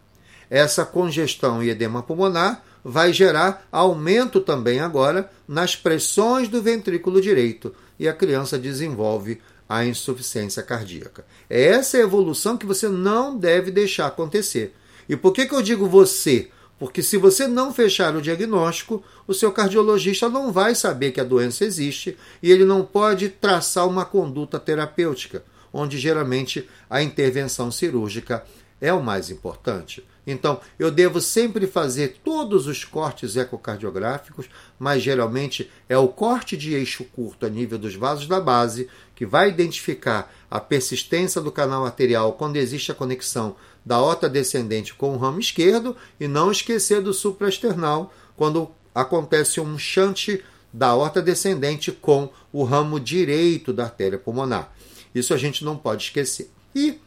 Essa 0.49 0.85
congestão 0.85 1.63
e 1.63 1.69
edema 1.69 2.03
pulmonar 2.03 2.63
vai 2.83 3.13
gerar 3.13 3.67
aumento 3.71 4.41
também 4.41 4.79
agora 4.79 5.29
nas 5.47 5.75
pressões 5.75 6.47
do 6.47 6.61
ventrículo 6.61 7.21
direito 7.21 7.73
e 7.99 8.07
a 8.07 8.13
criança 8.13 8.57
desenvolve 8.57 9.39
a 9.67 9.85
insuficiência 9.85 10.61
cardíaca. 10.61 11.25
É 11.49 11.63
essa 11.63 11.97
evolução 11.97 12.57
que 12.57 12.65
você 12.65 12.89
não 12.89 13.37
deve 13.37 13.71
deixar 13.71 14.07
acontecer. 14.07 14.75
E 15.07 15.15
por 15.15 15.31
que, 15.33 15.45
que 15.45 15.55
eu 15.55 15.61
digo 15.61 15.87
você? 15.87 16.49
Porque 16.77 17.01
se 17.01 17.17
você 17.17 17.47
não 17.47 17.73
fechar 17.73 18.15
o 18.15 18.21
diagnóstico, 18.21 19.03
o 19.25 19.33
seu 19.33 19.51
cardiologista 19.51 20.27
não 20.27 20.51
vai 20.51 20.75
saber 20.75 21.11
que 21.11 21.21
a 21.21 21.23
doença 21.23 21.63
existe 21.63 22.17
e 22.41 22.51
ele 22.51 22.65
não 22.65 22.83
pode 22.83 23.29
traçar 23.29 23.87
uma 23.87 24.03
conduta 24.03 24.59
terapêutica, 24.59 25.43
onde 25.71 25.97
geralmente 25.97 26.67
a 26.89 27.01
intervenção 27.01 27.71
cirúrgica 27.71 28.43
é 28.81 28.91
o 28.91 29.01
mais 29.01 29.29
importante. 29.29 30.03
Então, 30.25 30.61
eu 30.79 30.89
devo 30.89 31.19
sempre 31.19 31.67
fazer 31.67 32.19
todos 32.23 32.65
os 32.65 32.85
cortes 32.85 33.35
ecocardiográficos, 33.35 34.47
mas 34.79 35.03
geralmente 35.03 35.69
é 35.89 35.97
o 35.97 36.07
corte 36.07 36.55
de 36.55 36.73
eixo 36.73 37.03
curto 37.03 37.45
a 37.45 37.49
nível 37.49 37.77
dos 37.77 37.95
vasos 37.95 38.27
da 38.27 38.39
base 38.39 38.87
que 39.15 39.25
vai 39.25 39.49
identificar 39.49 40.33
a 40.49 40.59
persistência 40.59 41.41
do 41.41 41.51
canal 41.51 41.85
arterial 41.85 42.33
quando 42.33 42.55
existe 42.55 42.91
a 42.91 42.95
conexão 42.95 43.55
da 43.85 43.95
aorta 43.95 44.29
descendente 44.29 44.93
com 44.93 45.13
o 45.13 45.17
ramo 45.17 45.39
esquerdo 45.39 45.95
e 46.19 46.27
não 46.27 46.51
esquecer 46.51 47.01
do 47.01 47.13
supraesternal 47.13 48.13
quando 48.37 48.71
acontece 48.95 49.59
um 49.59 49.77
chante 49.77 50.43
da 50.71 50.87
aorta 50.87 51.21
descendente 51.21 51.91
com 51.91 52.29
o 52.51 52.63
ramo 52.63 52.99
direito 52.99 53.73
da 53.73 53.83
artéria 53.83 54.17
pulmonar. 54.17 54.73
Isso 55.13 55.33
a 55.33 55.37
gente 55.37 55.63
não 55.63 55.77
pode 55.77 56.05
esquecer. 56.05 56.49
E, 56.73 56.99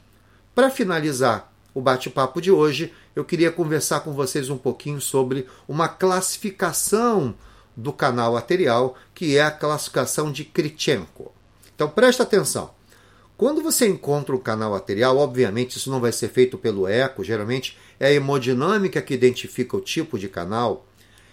para 0.55 0.71
finalizar 0.71 1.53
o 1.77 1.81
bate-papo 1.83 2.41
de 2.41 2.51
hoje, 2.51 2.91
eu 3.15 3.23
queria 3.23 3.53
conversar 3.53 4.01
com 4.01 4.15
vocês 4.15 4.49
um 4.49 4.57
pouquinho 4.57 4.99
sobre 4.99 5.47
uma 5.69 5.87
classificação 5.87 7.35
do 7.77 7.93
canal 7.93 8.35
arterial, 8.35 8.97
que 9.15 9.37
é 9.37 9.43
a 9.43 9.51
classificação 9.51 10.33
de 10.33 10.43
Krichenko. 10.43 11.35
Então 11.75 11.87
presta 11.87 12.23
atenção. 12.23 12.71
Quando 13.37 13.63
você 13.63 13.87
encontra 13.87 14.35
um 14.35 14.39
canal 14.39 14.75
arterial, 14.75 15.19
obviamente 15.19 15.77
isso 15.77 15.91
não 15.91 16.01
vai 16.01 16.13
ser 16.13 16.31
feito 16.31 16.57
pelo 16.57 16.89
eco, 16.89 17.23
geralmente 17.23 17.77
é 18.01 18.07
a 18.07 18.13
hemodinâmica 18.13 19.03
que 19.03 19.13
identifica 19.13 19.77
o 19.77 19.83
tipo 19.83 20.19
de 20.19 20.31
canal. 20.31 20.87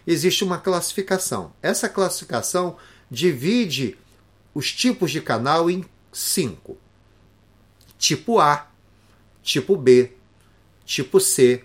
Existe 0.05 0.43
uma 0.43 0.57
classificação. 0.57 1.53
Essa 1.61 1.87
classificação 1.87 2.75
divide 3.09 3.97
os 4.53 4.73
tipos 4.73 5.09
de 5.09 5.21
canal 5.21 5.71
em 5.71 5.85
cinco: 6.11 6.77
tipo 7.97 8.41
A, 8.41 8.67
tipo 9.41 9.77
B, 9.77 10.11
tipo 10.85 11.19
C, 11.19 11.63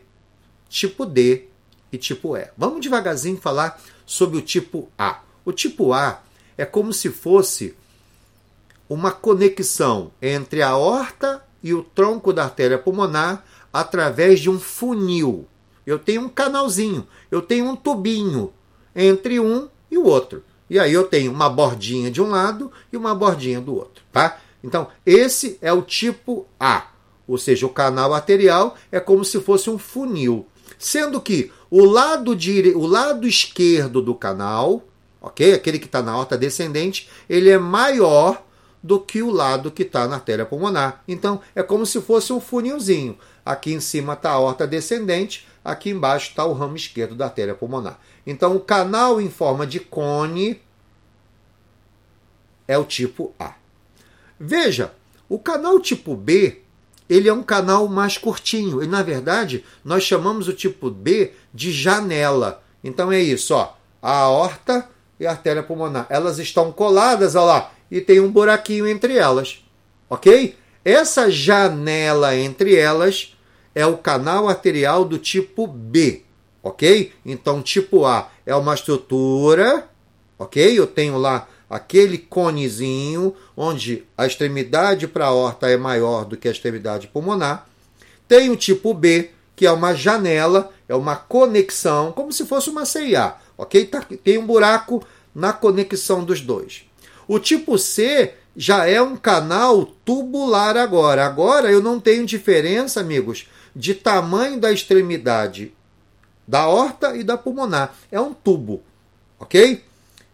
tipo 0.69 1.05
D 1.07 1.45
e 1.93 1.99
tipo 1.99 2.37
E. 2.37 2.49
Vamos 2.57 2.81
devagarzinho 2.81 3.37
falar 3.37 3.81
sobre 4.05 4.39
o 4.39 4.43
tipo 4.43 4.89
A. 4.99 5.21
O 5.45 5.53
tipo 5.53 5.93
A 5.93 6.23
é 6.57 6.65
como 6.65 6.93
se 6.93 7.11
fosse 7.11 7.77
uma 8.89 9.13
conexão 9.13 10.11
entre 10.21 10.63
a 10.63 10.71
aorta 10.71 11.45
e 11.63 11.75
o 11.75 11.83
tronco 11.83 12.33
da 12.33 12.45
artéria 12.45 12.79
pulmonar 12.79 13.45
através 13.73 14.41
de 14.41 14.49
um 14.49 14.59
funil. 14.59 15.47
Eu 15.87 15.99
tenho 15.99 16.23
um 16.23 16.29
canalzinho, 16.29 17.07
eu 17.31 17.41
tenho 17.43 17.67
um 17.67 17.77
tubinho 17.77 18.53
entre 18.95 19.41
um 19.41 19.69
e 19.91 19.99
o 19.99 20.05
outro. 20.05 20.43
E 20.69 20.79
aí 20.79 20.93
eu 20.93 21.05
tenho 21.05 21.33
uma 21.33 21.49
bordinha 21.49 22.11
de 22.11 22.21
um 22.21 22.29
lado 22.29 22.71
e 22.93 22.97
uma 22.97 23.15
bordinha 23.15 23.61
do 23.61 23.75
outro, 23.75 24.03
tá? 24.13 24.39
Então, 24.63 24.89
esse 25.07 25.59
é 25.63 25.73
o 25.73 25.83
tipo 25.83 26.47
A, 26.59 26.89
ou 27.29 27.37
seja, 27.37 27.67
o 27.67 27.71
canal 27.71 28.15
arterial 28.15 28.75
é 28.91 28.99
como 28.99 29.25
se 29.25 29.39
fosse 29.41 29.69
um 29.69 29.79
funil, 29.79 30.47
sendo 30.79 31.21
que 31.21 31.53
o 31.71 31.85
lado 31.85 32.35
dire... 32.35 32.75
o 32.75 32.87
lado 32.87 33.29
esquerdo 33.29 34.01
do 34.01 34.15
canal, 34.15 34.83
OK? 35.21 35.53
Aquele 35.53 35.79
que 35.79 35.87
está 35.87 36.03
na 36.03 36.17
horta 36.17 36.39
descendente, 36.39 37.09
ele 37.29 37.51
é 37.51 37.59
maior 37.59 38.43
do 38.83 38.99
que 38.99 39.23
o 39.23 39.31
lado 39.31 39.71
que 39.71 39.83
está 39.83 40.09
na 40.09 40.17
artéria 40.17 40.47
pulmonar. 40.47 41.03
Então, 41.07 41.41
é 41.55 41.63
como 41.63 41.85
se 41.85 42.01
fosse 42.01 42.33
um 42.33 42.41
funilzinho. 42.41 43.19
Aqui 43.45 43.73
em 43.73 43.81
cima 43.81 44.15
está 44.15 44.31
a 44.31 44.39
horta 44.39 44.67
descendente, 44.67 45.47
aqui 45.65 45.91
embaixo 45.91 46.31
está 46.31 46.45
o 46.45 46.53
ramo 46.53 46.77
esquerdo 46.77 47.15
da 47.15 47.27
artéria 47.27 47.55
pulmonar. 47.55 47.99
Então, 48.27 48.57
o 48.57 48.61
canal 48.61 49.21
em 49.21 49.29
forma 49.29 49.67
de 49.67 49.81
cone 49.81 50.61
é 52.67 52.79
o 52.79 52.85
tipo 52.85 53.35
A. 53.39 53.55
Veja, 54.39 54.93
o 55.29 55.39
canal 55.39 55.81
tipo 55.81 56.15
B, 56.15 56.63
ele 57.09 57.29
é 57.29 57.33
um 57.33 57.43
canal 57.43 57.89
mais 57.89 58.19
curtinho. 58.19 58.83
E, 58.83 58.87
na 58.87 59.03
verdade, 59.03 59.65
nós 59.85 60.03
chamamos 60.03 60.49
o 60.49 60.53
tipo 60.53 60.91
B 60.91 61.33
de 61.53 61.73
janela. 61.73 62.63
Então, 62.83 63.11
é 63.11 63.21
isso, 63.21 63.55
ó. 63.55 63.75
A 64.01 64.13
aorta 64.19 64.89
e 65.19 65.27
a 65.27 65.31
artéria 65.31 65.63
pulmonar. 65.63 66.07
Elas 66.09 66.39
estão 66.39 66.71
coladas, 66.71 67.35
olha 67.35 67.45
lá 67.45 67.73
e 67.91 68.01
tem 68.01 68.21
um 68.21 68.31
buraquinho 68.31 68.87
entre 68.87 69.17
elas. 69.17 69.63
Ok? 70.09 70.57
Essa 70.85 71.31
janela 71.31 72.37
entre 72.37 72.77
elas 72.77 73.37
é 73.75 73.85
o 73.87 73.99
canal 73.99 74.49
arterial 74.49 75.05
do 75.05 75.19
tipo 75.19 75.67
B. 75.67 76.23
Ok? 76.63 77.13
Então, 77.25 77.63
tipo 77.63 78.05
A 78.05 78.31
é 78.45 78.55
uma 78.55 78.75
estrutura. 78.75 79.89
Ok? 80.39 80.79
Eu 80.79 80.87
tenho 80.87 81.19
lá 81.19 81.49
aquele 81.69 82.19
conezinho 82.19 83.35
onde 83.57 84.05
a 84.17 84.27
extremidade 84.27 85.07
para 85.07 85.27
a 85.27 85.33
horta 85.33 85.69
é 85.69 85.77
maior 85.77 86.25
do 86.25 86.37
que 86.37 86.49
a 86.49 86.51
extremidade 86.51 87.09
pulmonar. 87.09 87.67
Tem 88.27 88.51
o 88.51 88.57
tipo 88.57 88.95
B, 88.95 89.31
que 89.55 89.67
é 89.67 89.73
uma 89.73 89.95
janela, 89.95 90.73
é 90.89 90.95
uma 90.95 91.17
conexão, 91.17 92.13
como 92.13 92.33
se 92.33 92.47
fosse 92.47 92.71
uma 92.71 92.87
CIA, 92.87 93.35
ok? 93.57 93.85
Tá, 93.87 94.05
tem 94.23 94.39
um 94.39 94.47
buraco 94.47 95.05
na 95.35 95.53
conexão 95.53 96.25
dos 96.25 96.41
dois. 96.41 96.85
O 97.27 97.39
tipo 97.39 97.79
C 97.79 98.35
já 98.57 98.87
é 98.87 99.01
um 99.01 99.17
canal 99.17 99.87
tubular 100.05 100.77
agora. 100.77 101.25
Agora 101.25 101.71
eu 101.71 101.81
não 101.83 102.01
tenho 102.01 102.27
diferença, 102.27 103.01
amigos, 103.01 103.49
de 103.75 103.95
tamanho 103.95 104.59
da 104.59 104.73
extremidade 104.73 105.73
da 106.47 106.67
horta 106.67 107.15
e 107.15 107.23
da 107.23 107.37
pulmonar. 107.37 107.95
É 108.11 108.19
um 108.19 108.33
tubo, 108.33 108.83
ok? 109.39 109.85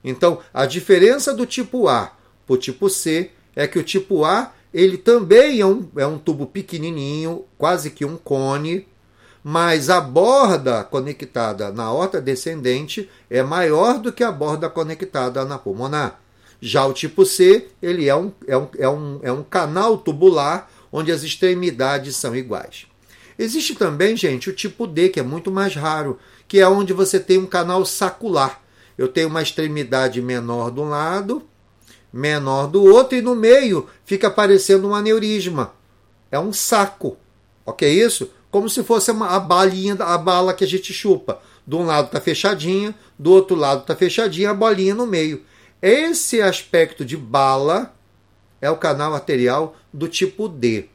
Então, 0.05 0.39
a 0.53 0.67
diferença 0.67 1.33
do 1.33 1.47
tipo 1.47 1.89
A 1.89 2.13
para 2.47 2.55
o 2.55 2.59
tipo 2.59 2.91
C 2.91 3.31
é 3.57 3.67
que 3.67 3.79
o 3.79 3.83
tipo 3.83 4.25
A 4.25 4.53
ele 4.75 4.99
também 4.99 5.61
é 5.61 5.67
um, 5.67 5.89
é 5.97 6.05
um 6.05 6.19
tubo 6.19 6.47
pequenininho, 6.47 7.45
quase 7.57 7.91
que 7.91 8.05
um 8.05 8.17
cone, 8.17 8.89
mas 9.43 9.89
a 9.89 10.01
borda 10.01 10.83
conectada 10.83 11.71
na 11.71 11.93
horta 11.93 12.21
descendente 12.21 13.09
é 13.31 13.41
maior 13.43 13.99
do 14.01 14.13
que 14.13 14.25
a 14.25 14.33
borda 14.33 14.69
conectada 14.69 15.45
na 15.45 15.59
pulmonar. 15.59 16.21
Já 16.61 16.85
o 16.87 16.93
tipo 16.93 17.25
C, 17.25 17.69
ele 17.81 18.09
é 18.09 18.17
um, 18.17 18.33
é 18.49 18.57
um, 18.57 18.69
é 18.77 18.89
um, 18.89 19.21
é 19.23 19.33
um 19.33 19.43
canal 19.45 19.99
tubular 19.99 20.69
onde 20.91 21.13
as 21.13 21.23
extremidades 21.23 22.17
são 22.17 22.35
iguais. 22.35 22.87
Existe 23.39 23.75
também, 23.75 24.17
gente, 24.17 24.51
o 24.51 24.53
tipo 24.53 24.87
D, 24.87 25.09
que 25.09 25.21
é 25.21 25.23
muito 25.23 25.51
mais 25.53 25.75
raro, 25.75 26.19
que 26.49 26.59
é 26.59 26.67
onde 26.67 26.93
você 26.93 27.21
tem 27.21 27.39
um 27.39 27.47
canal 27.47 27.85
sacular. 27.85 28.63
Eu 28.97 29.09
tenho 29.09 29.29
uma 29.29 29.43
extremidade 29.43 30.23
menor 30.23 30.71
de 30.71 30.81
um 30.81 30.89
lado, 30.89 31.43
menor 32.13 32.69
do 32.69 32.85
outro, 32.85 33.17
e 33.17 33.23
no 33.23 33.35
meio 33.35 33.89
fica 34.05 34.29
aparecendo 34.29 34.89
um 34.89 34.95
aneurisma. 34.95 35.73
É 36.31 36.39
um 36.39 36.53
saco. 36.53 37.17
Ok? 37.67 37.89
Isso? 37.89 38.31
Como 38.51 38.69
se 38.69 38.85
fosse 38.85 39.11
uma, 39.11 39.31
a 39.31 39.41
balinha, 39.41 39.95
a 39.95 40.17
bala 40.17 40.55
que 40.55 40.65
a 40.65 40.67
gente 40.67 40.93
chupa. 40.93 41.41
De 41.67 41.75
um 41.75 41.85
lado 41.85 42.07
está 42.07 42.21
fechadinha, 42.21 42.95
do 43.19 43.33
outro 43.33 43.57
lado 43.57 43.81
está 43.81 43.97
fechadinha, 43.97 44.51
a 44.51 44.55
bolinha 44.55 44.95
no 44.95 45.07
meio. 45.07 45.43
Esse 45.83 46.41
aspecto 46.41 47.05
de 47.05 47.17
bala 47.17 47.95
é 48.61 48.71
o 48.71 48.77
canal 48.77 49.15
arterial 49.15 49.77
do 49.93 50.09
tipo 50.09 50.49
D. 50.49 50.89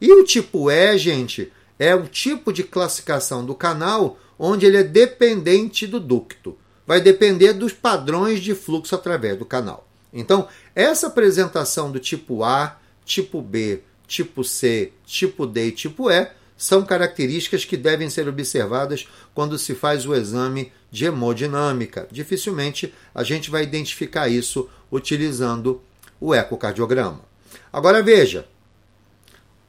E 0.00 0.12
o 0.12 0.24
tipo 0.24 0.70
E, 0.70 0.96
gente, 0.98 1.52
é 1.78 1.94
um 1.94 2.04
tipo 2.04 2.52
de 2.52 2.62
classificação 2.62 3.44
do 3.44 3.54
canal 3.54 4.18
onde 4.38 4.66
ele 4.66 4.76
é 4.76 4.84
dependente 4.84 5.86
do 5.86 5.98
ducto. 5.98 6.56
Vai 6.86 7.00
depender 7.00 7.52
dos 7.52 7.72
padrões 7.72 8.40
de 8.40 8.54
fluxo 8.54 8.94
através 8.94 9.38
do 9.38 9.44
canal. 9.44 9.88
Então, 10.12 10.46
essa 10.74 11.08
apresentação 11.08 11.90
do 11.90 11.98
tipo 11.98 12.44
A, 12.44 12.78
tipo 13.04 13.42
B, 13.42 13.82
tipo 14.06 14.44
C, 14.44 14.92
tipo 15.04 15.46
D 15.46 15.68
e 15.68 15.72
tipo 15.72 16.10
E 16.10 16.30
são 16.56 16.84
características 16.84 17.64
que 17.64 17.76
devem 17.76 18.08
ser 18.08 18.28
observadas 18.28 19.08
quando 19.34 19.58
se 19.58 19.74
faz 19.74 20.06
o 20.06 20.14
exame 20.14 20.72
de 20.90 21.04
hemodinâmica. 21.04 22.06
Dificilmente 22.10 22.94
a 23.14 23.24
gente 23.24 23.50
vai 23.50 23.64
identificar 23.64 24.28
isso 24.28 24.68
utilizando 24.90 25.82
o 26.20 26.34
ecocardiograma. 26.34 27.20
Agora 27.72 28.02
veja, 28.02 28.46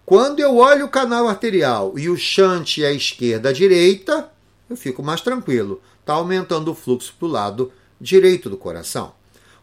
quando 0.06 0.39
eu 0.39 0.58
olho 0.58 0.86
o 0.86 0.89
canal 0.89 1.28
arterial 1.28 1.97
e 1.97 2.08
o 2.08 2.15
shunt 2.15 2.78
é 2.78 2.93
esquerda 2.93 3.49
à 3.49 3.51
direita, 3.51 4.30
eu 4.69 4.75
fico 4.75 5.04
mais 5.04 5.21
tranquilo. 5.21 5.82
Está 6.01 6.13
aumentando 6.13 6.71
o 6.71 6.75
fluxo 6.75 7.13
para 7.17 7.28
o 7.28 7.32
lado 7.32 7.71
direito 7.99 8.49
do 8.49 8.58
coração. 8.58 9.13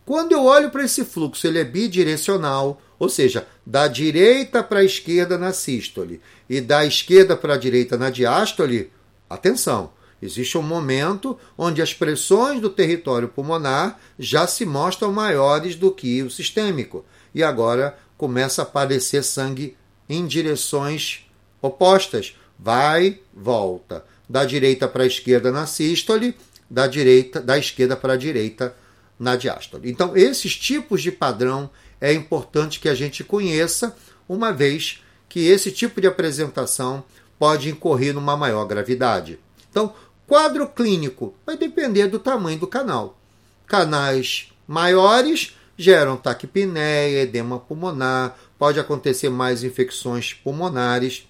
Quando 0.04 0.32
eu 0.32 0.44
olho 0.44 0.70
para 0.70 0.84
esse 0.84 1.04
fluxo, 1.04 1.46
ele 1.46 1.60
é 1.60 1.64
bidirecional, 1.64 2.80
ou 2.98 3.08
seja, 3.08 3.46
da 3.64 3.86
direita 3.86 4.62
para 4.62 4.80
a 4.80 4.84
esquerda 4.84 5.38
na 5.38 5.52
sístole 5.52 6.20
e 6.48 6.60
da 6.60 6.84
esquerda 6.84 7.36
para 7.36 7.54
a 7.54 7.58
direita 7.58 7.96
na 7.96 8.10
diástole, 8.10 8.90
atenção, 9.30 9.92
existe 10.20 10.58
um 10.58 10.62
momento 10.62 11.38
onde 11.56 11.80
as 11.80 11.94
pressões 11.94 12.60
do 12.60 12.68
território 12.68 13.28
pulmonar 13.28 13.98
já 14.18 14.46
se 14.46 14.66
mostram 14.66 15.12
maiores 15.12 15.76
do 15.76 15.92
que 15.92 16.22
o 16.22 16.30
sistêmico 16.30 17.04
e 17.34 17.42
agora 17.42 17.96
começa 18.16 18.62
a 18.62 18.64
aparecer 18.64 19.22
sangue 19.22 19.76
em 20.08 20.26
direções 20.26 21.26
opostas, 21.60 22.36
vai, 22.58 23.20
volta, 23.32 24.04
da 24.28 24.44
direita 24.44 24.88
para 24.88 25.04
a 25.04 25.06
esquerda 25.06 25.50
na 25.50 25.66
sístole, 25.66 26.34
da 26.70 26.86
direita, 26.86 27.40
da 27.40 27.58
esquerda 27.58 27.96
para 27.96 28.14
a 28.14 28.16
direita 28.16 28.74
na 29.18 29.36
diástole. 29.36 29.90
Então, 29.90 30.16
esses 30.16 30.56
tipos 30.56 31.02
de 31.02 31.12
padrão 31.12 31.70
é 32.00 32.12
importante 32.12 32.80
que 32.80 32.88
a 32.88 32.94
gente 32.94 33.22
conheça, 33.22 33.94
uma 34.28 34.52
vez 34.52 35.02
que 35.28 35.46
esse 35.46 35.70
tipo 35.70 36.00
de 36.00 36.06
apresentação 36.06 37.04
pode 37.38 37.68
incorrer 37.68 38.14
numa 38.14 38.36
maior 38.36 38.64
gravidade. 38.64 39.38
Então, 39.70 39.94
quadro 40.26 40.66
clínico 40.66 41.34
vai 41.44 41.56
depender 41.56 42.06
do 42.06 42.18
tamanho 42.18 42.58
do 42.58 42.66
canal. 42.66 43.18
Canais 43.66 44.52
maiores 44.66 45.56
geram 45.76 46.16
taquipneia, 46.16 47.22
edema 47.22 47.58
pulmonar, 47.58 48.36
pode 48.58 48.78
acontecer 48.78 49.28
mais 49.28 49.64
infecções 49.64 50.32
pulmonares, 50.32 51.26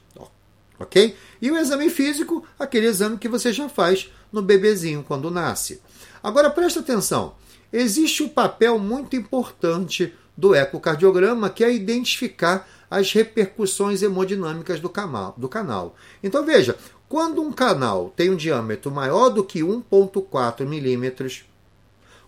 ok? 0.78 1.16
E 1.40 1.50
o 1.50 1.56
exame 1.56 1.90
físico, 1.90 2.44
aquele 2.58 2.86
exame 2.86 3.18
que 3.18 3.28
você 3.28 3.52
já 3.52 3.68
faz 3.68 4.10
no 4.32 4.42
bebezinho 4.42 5.04
quando 5.06 5.30
nasce. 5.30 5.80
Agora 6.22 6.50
presta 6.50 6.80
atenção, 6.80 7.34
existe 7.72 8.22
um 8.22 8.28
papel 8.28 8.78
muito 8.78 9.16
importante 9.16 10.14
do 10.36 10.54
ecocardiograma 10.54 11.50
que 11.50 11.64
é 11.64 11.72
identificar 11.72 12.68
as 12.90 13.12
repercussões 13.12 14.02
hemodinâmicas 14.02 14.80
do 14.80 14.88
canal. 14.88 15.34
Do 15.36 15.48
canal. 15.48 15.94
Então 16.22 16.44
veja, 16.44 16.76
quando 17.08 17.42
um 17.42 17.52
canal 17.52 18.12
tem 18.16 18.30
um 18.30 18.36
diâmetro 18.36 18.90
maior 18.90 19.28
do 19.28 19.44
que 19.44 19.60
1,4 19.60 20.66
milímetros, 20.66 21.44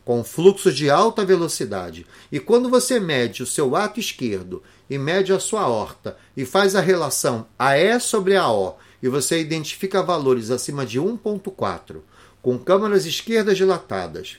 com 0.04 0.22
fluxo 0.22 0.70
de 0.70 0.90
alta 0.90 1.24
velocidade, 1.24 2.06
e 2.30 2.38
quando 2.38 2.68
você 2.68 3.00
mede 3.00 3.42
o 3.42 3.46
seu 3.46 3.74
ato 3.74 3.98
esquerdo 3.98 4.62
e 4.88 4.98
mede 4.98 5.32
a 5.32 5.40
sua 5.40 5.66
horta 5.66 6.16
e 6.36 6.44
faz 6.44 6.76
a 6.76 6.80
relação 6.80 7.46
AE 7.58 7.98
sobre 8.00 8.36
AO, 8.36 8.78
e 9.02 9.08
você 9.08 9.40
identifica 9.40 10.02
valores 10.02 10.50
acima 10.50 10.84
de 10.84 11.00
1,4, 11.00 11.96
com 12.42 12.58
câmaras 12.58 13.06
esquerdas 13.06 13.56
dilatadas, 13.56 14.36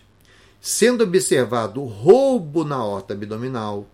sendo 0.62 1.04
observado 1.04 1.84
roubo 1.84 2.63
na 2.63 2.84
horta 2.84 3.13
abdominal, 3.13 3.88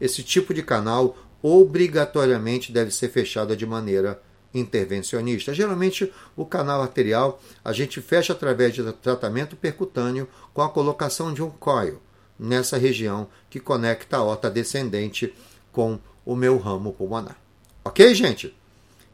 esse 0.00 0.22
tipo 0.22 0.52
de 0.52 0.62
canal 0.62 1.16
obrigatoriamente 1.42 2.70
deve 2.70 2.90
ser 2.90 3.08
fechado 3.08 3.56
de 3.56 3.66
maneira 3.66 4.22
intervencionista. 4.54 5.54
Geralmente, 5.54 6.12
o 6.36 6.44
canal 6.44 6.82
arterial 6.82 7.40
a 7.64 7.72
gente 7.72 8.00
fecha 8.00 8.32
através 8.32 8.74
de 8.74 8.92
tratamento 8.94 9.56
percutâneo 9.56 10.28
com 10.52 10.62
a 10.62 10.68
colocação 10.68 11.32
de 11.32 11.42
um 11.42 11.50
coil 11.50 12.00
nessa 12.38 12.76
região 12.76 13.28
que 13.48 13.60
conecta 13.60 14.16
a 14.16 14.20
aorta 14.20 14.50
descendente 14.50 15.32
com 15.70 15.98
o 16.24 16.34
meu 16.34 16.58
ramo 16.58 16.92
pulmonar. 16.92 17.36
Ok, 17.84 18.14
gente? 18.14 18.54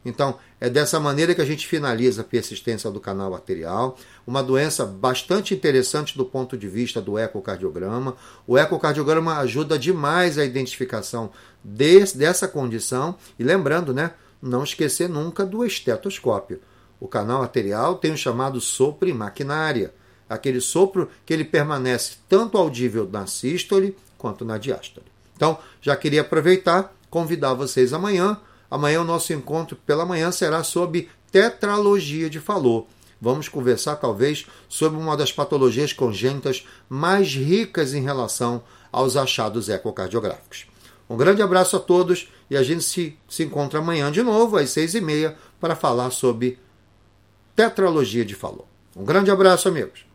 Então, 0.03 0.39
é 0.61 0.69
dessa 0.69 0.99
maneira 0.99 1.35
que 1.35 1.41
a 1.41 1.45
gente 1.45 1.67
finaliza 1.67 2.21
a 2.21 2.25
persistência 2.25 2.89
do 2.89 2.99
canal 2.99 3.33
arterial, 3.33 3.97
uma 4.25 4.41
doença 4.41 4.85
bastante 4.85 5.53
interessante 5.53 6.17
do 6.17 6.25
ponto 6.25 6.57
de 6.57 6.67
vista 6.67 7.01
do 7.01 7.17
ecocardiograma. 7.17 8.15
O 8.47 8.57
ecocardiograma 8.57 9.37
ajuda 9.39 9.77
demais 9.77 10.37
a 10.37 10.45
identificação 10.45 11.31
desse, 11.63 12.17
dessa 12.17 12.47
condição 12.47 13.15
e 13.37 13.43
lembrando, 13.43 13.93
né, 13.93 14.11
não 14.41 14.63
esquecer 14.63 15.09
nunca 15.09 15.45
do 15.45 15.65
estetoscópio. 15.65 16.61
O 16.99 17.07
canal 17.07 17.41
arterial 17.41 17.95
tem 17.95 18.11
o 18.11 18.17
chamado 18.17 18.59
sopro 18.59 19.13
maquinária, 19.15 19.93
aquele 20.29 20.61
sopro 20.61 21.09
que 21.25 21.33
ele 21.33 21.45
permanece 21.45 22.17
tanto 22.27 22.57
audível 22.57 23.09
na 23.11 23.25
sístole 23.25 23.95
quanto 24.17 24.43
na 24.45 24.57
diástole. 24.57 25.07
Então, 25.35 25.57
já 25.81 25.95
queria 25.95 26.21
aproveitar, 26.21 26.93
convidar 27.09 27.53
vocês 27.53 27.93
amanhã. 27.93 28.39
Amanhã 28.69 29.01
o 29.01 29.05
nosso 29.05 29.33
encontro 29.33 29.77
pela 29.85 30.05
manhã 30.05 30.31
será 30.31 30.63
sobre 30.63 31.09
tetralogia 31.31 32.29
de 32.29 32.39
Fallot. 32.39 32.87
Vamos 33.21 33.49
conversar 33.49 33.95
talvez 33.95 34.45
sobre 34.67 34.99
uma 34.99 35.17
das 35.17 35.31
patologias 35.31 35.91
congênitas 35.91 36.65
mais 36.87 37.33
ricas 37.33 37.93
em 37.93 38.01
relação 38.01 38.63
aos 38.91 39.17
achados 39.17 39.69
ecocardiográficos. 39.69 40.67
Um 41.09 41.17
grande 41.17 41.41
abraço 41.41 41.75
a 41.75 41.79
todos 41.79 42.29
e 42.49 42.55
a 42.55 42.61
gente 42.61 42.83
se, 42.83 43.17
se 43.27 43.43
encontra 43.43 43.79
amanhã 43.79 44.11
de 44.11 44.21
novo, 44.21 44.57
às 44.57 44.69
seis 44.69 44.93
e 44.93 45.01
meia, 45.01 45.35
para 45.59 45.75
falar 45.75 46.11
sobre 46.11 46.59
tetralogia 47.55 48.23
de 48.23 48.35
Fallot. 48.35 48.65
Um 48.95 49.03
grande 49.03 49.31
abraço, 49.31 49.67
amigos. 49.67 50.08